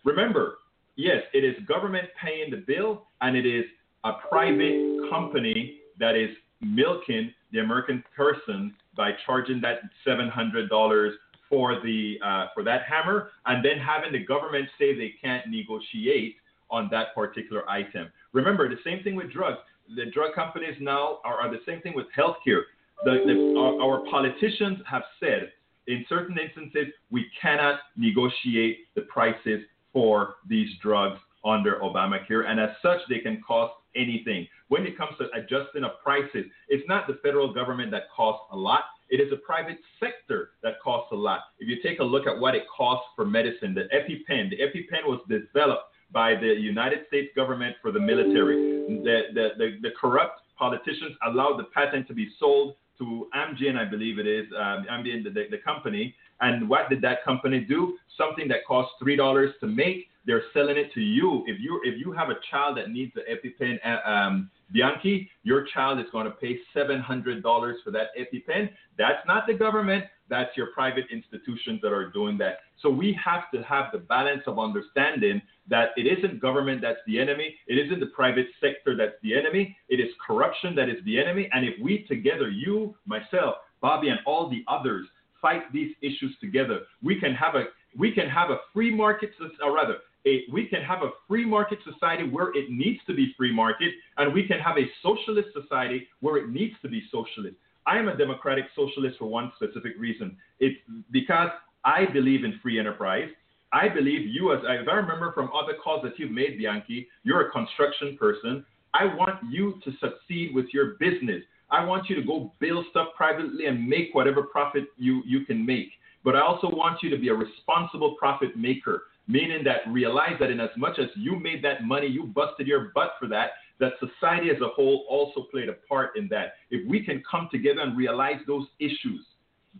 [0.04, 0.58] Remember,
[0.96, 3.64] yes, it is government paying the bill, and it is
[4.02, 6.30] a private company that is
[6.60, 11.10] milking the American person by charging that $700
[11.48, 16.36] for the uh, for that hammer, and then having the government say they can't negotiate
[16.68, 18.08] on that particular item.
[18.32, 19.58] Remember, the same thing with drugs.
[19.94, 22.62] The drug companies now are, are the same thing with healthcare.
[23.04, 25.52] The, the, our, our politicians have said
[25.86, 32.70] in certain instances we cannot negotiate the prices for these drugs under Obamacare, and as
[32.82, 34.46] such, they can cost anything.
[34.68, 38.56] When it comes to adjusting of prices, it's not the federal government that costs a
[38.56, 38.82] lot.
[39.08, 41.40] It is a private sector that costs a lot.
[41.58, 45.06] If you take a look at what it costs for medicine, the EpiPen, the EpiPen
[45.06, 48.56] was developed by the United States government for the military.
[49.02, 53.84] The, the, the, the corrupt politicians allowed the patent to be sold to Amgen, I
[53.84, 56.14] believe it is, um, Amgen, the, the, company.
[56.40, 57.98] And what did that company do?
[58.16, 61.42] Something that costs three dollars to make, they're selling it to you.
[61.46, 65.66] If you if you have a child that needs the EpiPen, uh, um, Bianchi, your
[65.74, 68.70] child is going to pay seven hundred dollars for that EpiPen.
[68.98, 70.04] That's not the government.
[70.28, 72.58] That's your private institutions that are doing that.
[72.80, 77.18] So we have to have the balance of understanding that it isn't government that's the
[77.18, 77.54] enemy.
[77.66, 79.76] It isn't the private sector that's the enemy.
[79.88, 81.48] It is corruption that is the enemy.
[81.52, 85.06] And if we together, you, myself, Bobby, and all the others,
[85.40, 87.64] fight these issues together, we can have a
[87.98, 89.30] we can have a free market,
[89.62, 93.34] or rather, a, we can have a free market society where it needs to be
[93.36, 97.56] free market, and we can have a socialist society where it needs to be socialist.
[97.86, 100.36] I am a democratic socialist for one specific reason.
[100.60, 100.78] It's
[101.10, 101.50] because
[101.84, 103.30] I believe in free enterprise.
[103.72, 107.48] I believe you, as if I remember from other calls that you've made, Bianchi, you're
[107.48, 108.64] a construction person.
[108.94, 111.42] I want you to succeed with your business.
[111.70, 115.64] I want you to go build stuff privately and make whatever profit you, you can
[115.64, 115.90] make.
[116.24, 120.50] But I also want you to be a responsible profit maker meaning that realize that
[120.50, 123.92] in as much as you made that money, you busted your butt for that, that
[124.00, 126.54] society as a whole also played a part in that.
[126.70, 129.24] If we can come together and realize those issues,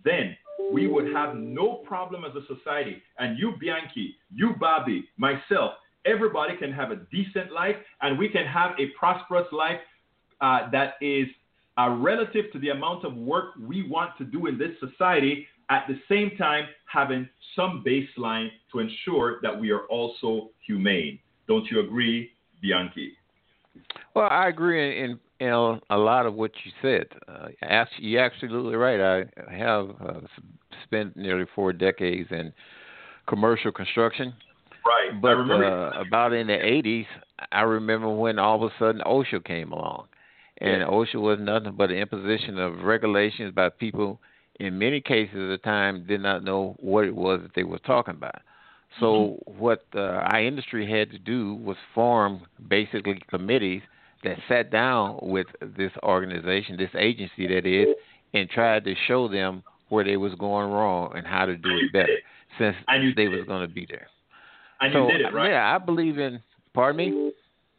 [0.05, 0.37] then
[0.73, 3.03] we would have no problem as a society.
[3.19, 5.73] And you, Bianchi, you, Bobby, myself,
[6.05, 9.81] everybody can have a decent life and we can have a prosperous life
[10.41, 11.27] uh, that is
[11.79, 15.87] uh, relative to the amount of work we want to do in this society at
[15.89, 21.19] the same time having some baseline to ensure that we are also humane.
[21.47, 22.31] Don't you agree,
[22.61, 23.13] Bianchi?
[24.15, 27.07] Well, I agree in, in, in a lot of what you said.
[27.27, 27.49] Uh,
[27.99, 29.01] you're absolutely right.
[29.01, 30.21] I have uh,
[30.85, 32.53] spent nearly four decades in
[33.27, 34.35] commercial construction.
[34.85, 35.21] Right.
[35.21, 37.07] But uh, about in the 80s,
[37.53, 40.09] I remember when all of a sudden OSHA came along
[40.59, 44.21] and OSHA was nothing but an imposition of regulations by people.
[44.59, 47.79] In many cases, at the time, did not know what it was that they were
[47.79, 48.43] talking about.
[48.99, 49.59] So mm-hmm.
[49.59, 53.83] what uh, our industry had to do was form basically committees
[54.25, 55.47] that sat down with
[55.77, 57.95] this organization, this agency that is,
[58.35, 61.93] and tried to show them where they was going wrong and how to do it
[61.93, 62.17] better,
[62.59, 62.77] since
[63.17, 64.09] they was going to be there.
[64.81, 65.51] And so, you did it, right?
[65.51, 66.41] Yeah, I believe in.
[66.73, 67.33] Pardon me.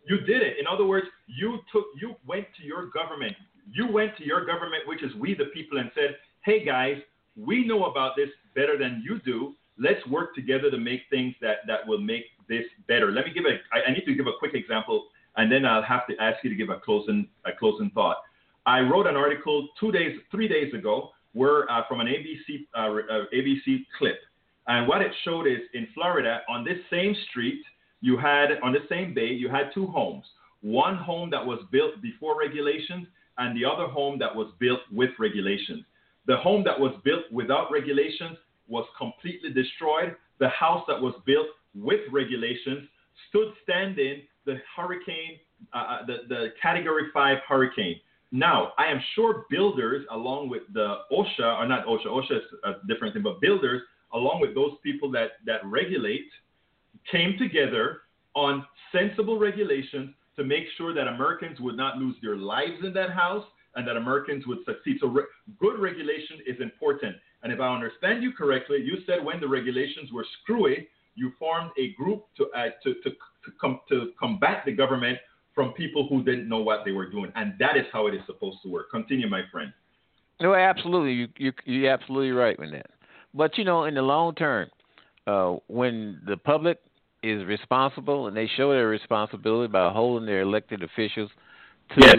[0.07, 0.57] You did it.
[0.59, 3.33] In other words, you took, you went to your government.
[3.71, 6.97] You went to your government, which is we the people, and said, "Hey guys,
[7.37, 11.57] we know about this better than you do let's work together to make things that,
[11.67, 13.11] that will make this better.
[13.11, 15.07] Let me give a, I, I need to give a quick example,
[15.37, 18.17] and then I'll have to ask you to give a closing, a closing thought.
[18.65, 22.79] I wrote an article two days, three days ago, where uh, from an ABC, uh,
[22.79, 24.19] uh, ABC clip,
[24.67, 27.61] and what it showed is in Florida, on this same street,
[28.01, 30.25] you had on the same bay, you had two homes.
[30.61, 33.07] One home that was built before regulations,
[33.37, 35.83] and the other home that was built with regulations.
[36.27, 40.15] The home that was built without regulations was completely destroyed.
[40.39, 42.87] The house that was built with regulations
[43.29, 45.37] stood standing the hurricane,
[45.73, 47.95] uh, uh, the, the category five hurricane.
[48.31, 52.73] Now, I am sure builders, along with the OSHA, or not OSHA, OSHA is a
[52.87, 53.81] different thing, but builders,
[54.13, 56.29] along with those people that, that regulate,
[57.11, 58.01] came together
[58.33, 63.11] on sensible regulations to make sure that Americans would not lose their lives in that
[63.11, 64.97] house and that Americans would succeed.
[65.01, 65.23] So, re-
[65.59, 67.15] good regulation is important.
[67.43, 71.71] And if I understand you correctly, you said when the regulations were screwy, you formed
[71.77, 73.11] a group to uh, to to
[73.45, 75.17] to, com- to combat the government
[75.53, 78.21] from people who didn't know what they were doing, and that is how it is
[78.25, 78.89] supposed to work.
[78.89, 79.73] Continue, my friend.
[80.39, 81.13] No, absolutely.
[81.13, 82.87] You you you're absolutely right with that.
[83.33, 84.69] But you know, in the long term,
[85.27, 86.79] uh, when the public
[87.21, 91.29] is responsible and they show their responsibility by holding their elected officials
[91.95, 92.15] to yes.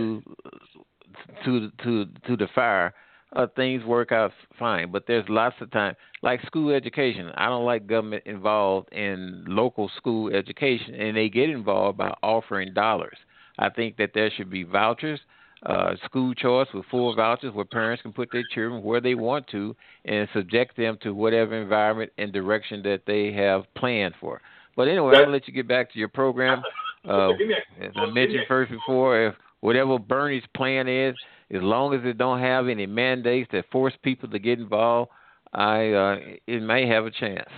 [1.45, 2.95] to to to the fire,
[3.35, 4.91] uh, things work out fine.
[4.91, 7.31] But there's lots of time, like school education.
[7.37, 12.75] I don't like government involved in local school education, and they get involved by offering
[12.75, 13.17] dollars.
[13.59, 15.21] I think that there should be vouchers,
[15.65, 19.47] uh, school choice with full vouchers where parents can put their children where they want
[19.49, 24.41] to and subject them to whatever environment and direction that they have planned for.
[24.77, 26.63] But anyway, I'll let you get back to your program.
[27.05, 27.33] Uh,
[27.81, 31.17] as I mentioned first before, if whatever Bernie's plan is,
[31.53, 35.11] as long as it don't have any mandates that force people to get involved,
[35.53, 37.49] I uh, it may have a chance.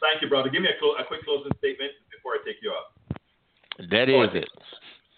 [0.00, 0.48] Thank you, brother.
[0.48, 3.18] Give me a, clo- a quick closing statement before I take you off.
[3.90, 4.48] That is it.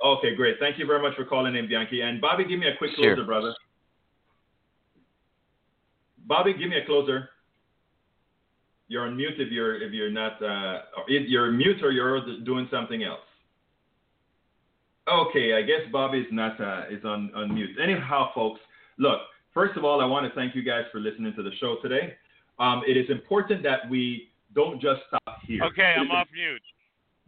[0.05, 0.57] Okay, great.
[0.59, 2.01] Thank you very much for calling in, Bianchi.
[2.01, 3.25] And Bobby, give me a quick closer, sure.
[3.25, 3.55] brother.
[6.27, 7.31] Bobby, give me a closer.
[8.89, 12.69] You're on mute if you're if you're not uh, if you're mute or you're doing
[12.71, 13.21] something else.
[15.11, 17.71] Okay, I guess Bobby's not uh, is on, on mute.
[17.83, 18.61] Anyhow, folks,
[18.99, 19.21] look.
[19.55, 22.15] First of all, I want to thank you guys for listening to the show today.
[22.59, 25.63] Um, it is important that we don't just stop here.
[25.65, 26.63] Okay, I'm off mute.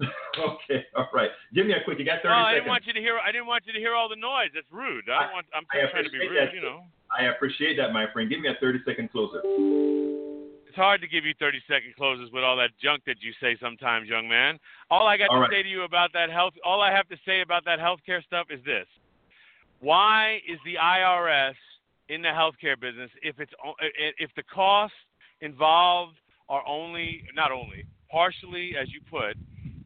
[0.38, 1.30] okay, all right.
[1.54, 1.98] Give me a quick.
[1.98, 3.18] You got 30 well, I didn't want you to hear.
[3.18, 4.50] I didn't want you to hear all the noise.
[4.54, 5.04] That's rude.
[5.10, 5.46] I, don't want.
[5.54, 6.36] I'm trying to be rude.
[6.36, 6.54] That.
[6.54, 6.84] You know.
[7.10, 8.30] I appreciate that, my friend.
[8.30, 9.42] Give me a 30 second closer
[10.80, 14.08] hard to give you 30 second closes with all that junk that you say sometimes,
[14.08, 14.58] young man.
[14.90, 15.50] All I got all to right.
[15.50, 18.46] say to you about that health, all I have to say about that healthcare stuff
[18.50, 18.86] is this:
[19.80, 21.54] Why is the IRS
[22.08, 23.52] in the healthcare business if it's
[24.18, 24.96] if the costs
[25.40, 26.16] involved
[26.48, 29.36] are only not only partially, as you put,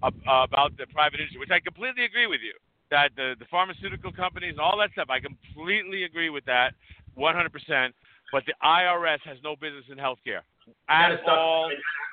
[0.03, 2.55] about the private industry, which I completely agree with you.
[2.91, 6.75] That the, the pharmaceutical companies and all that stuff, I completely agree with that,
[7.19, 7.93] 100%.
[8.33, 10.43] But the IRS has no business in healthcare.
[10.89, 11.71] I gotta stop.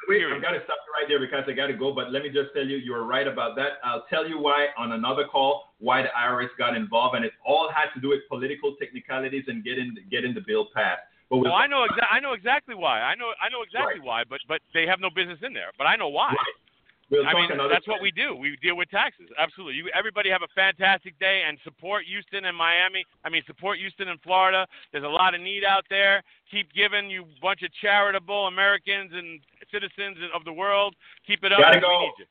[0.07, 1.93] Wait, I gotta stop right there because I gotta go.
[1.93, 3.79] But let me just tell you, you are right about that.
[3.83, 7.69] I'll tell you why on another call why the IRS got involved, and it all
[7.73, 11.01] had to do with political technicalities and getting getting the bill passed.
[11.29, 13.01] But well, I know exa- I know exactly why.
[13.01, 14.03] I know I know exactly right.
[14.03, 14.23] why.
[14.27, 15.71] But but they have no business in there.
[15.77, 16.29] But I know why.
[16.29, 16.57] Right.
[17.11, 17.91] We'll I mean, that's time.
[17.91, 18.33] what we do.
[18.33, 19.27] We deal with taxes.
[19.37, 19.75] Absolutely.
[19.75, 23.03] You, everybody have a fantastic day and support Houston and Miami.
[23.25, 24.65] I mean, support Houston and Florida.
[24.93, 26.23] There's a lot of need out there.
[26.49, 29.41] Keep giving you bunch of charitable Americans and
[29.73, 30.95] citizens of the world.
[31.27, 31.59] Keep it up.
[31.59, 32.11] Gotta go.
[32.17, 32.25] You.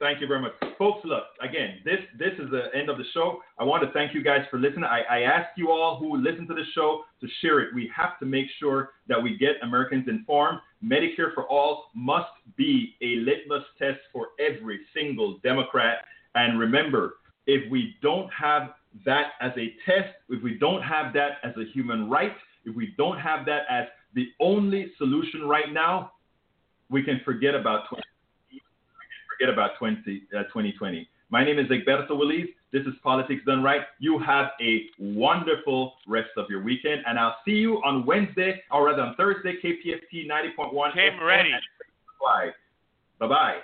[0.00, 0.52] Thank you very much.
[0.78, 3.40] Folks, look, again, this this is the end of the show.
[3.58, 4.84] I want to thank you guys for listening.
[4.84, 7.74] I, I ask you all who listen to the show to share it.
[7.74, 10.60] We have to make sure that we get Americans informed.
[10.84, 15.98] Medicare for all must be a litmus test for every single Democrat.
[16.34, 17.16] And remember,
[17.46, 18.70] if we don't have
[19.04, 22.94] that as a test, if we don't have that as a human right, if we
[22.96, 26.12] don't have that as the only solution right now,
[26.90, 28.02] we can forget about 20
[29.38, 31.08] forget about 20, uh, 2020.
[31.30, 32.48] My name is Egberto Willies.
[32.72, 33.82] This is Politics Done Right.
[33.98, 38.86] You have a wonderful rest of your weekend, and I'll see you on Wednesday, or
[38.86, 40.94] rather on Thursday, KPFT 90.1.
[40.94, 41.50] Came ready.
[43.18, 43.56] Bye bye.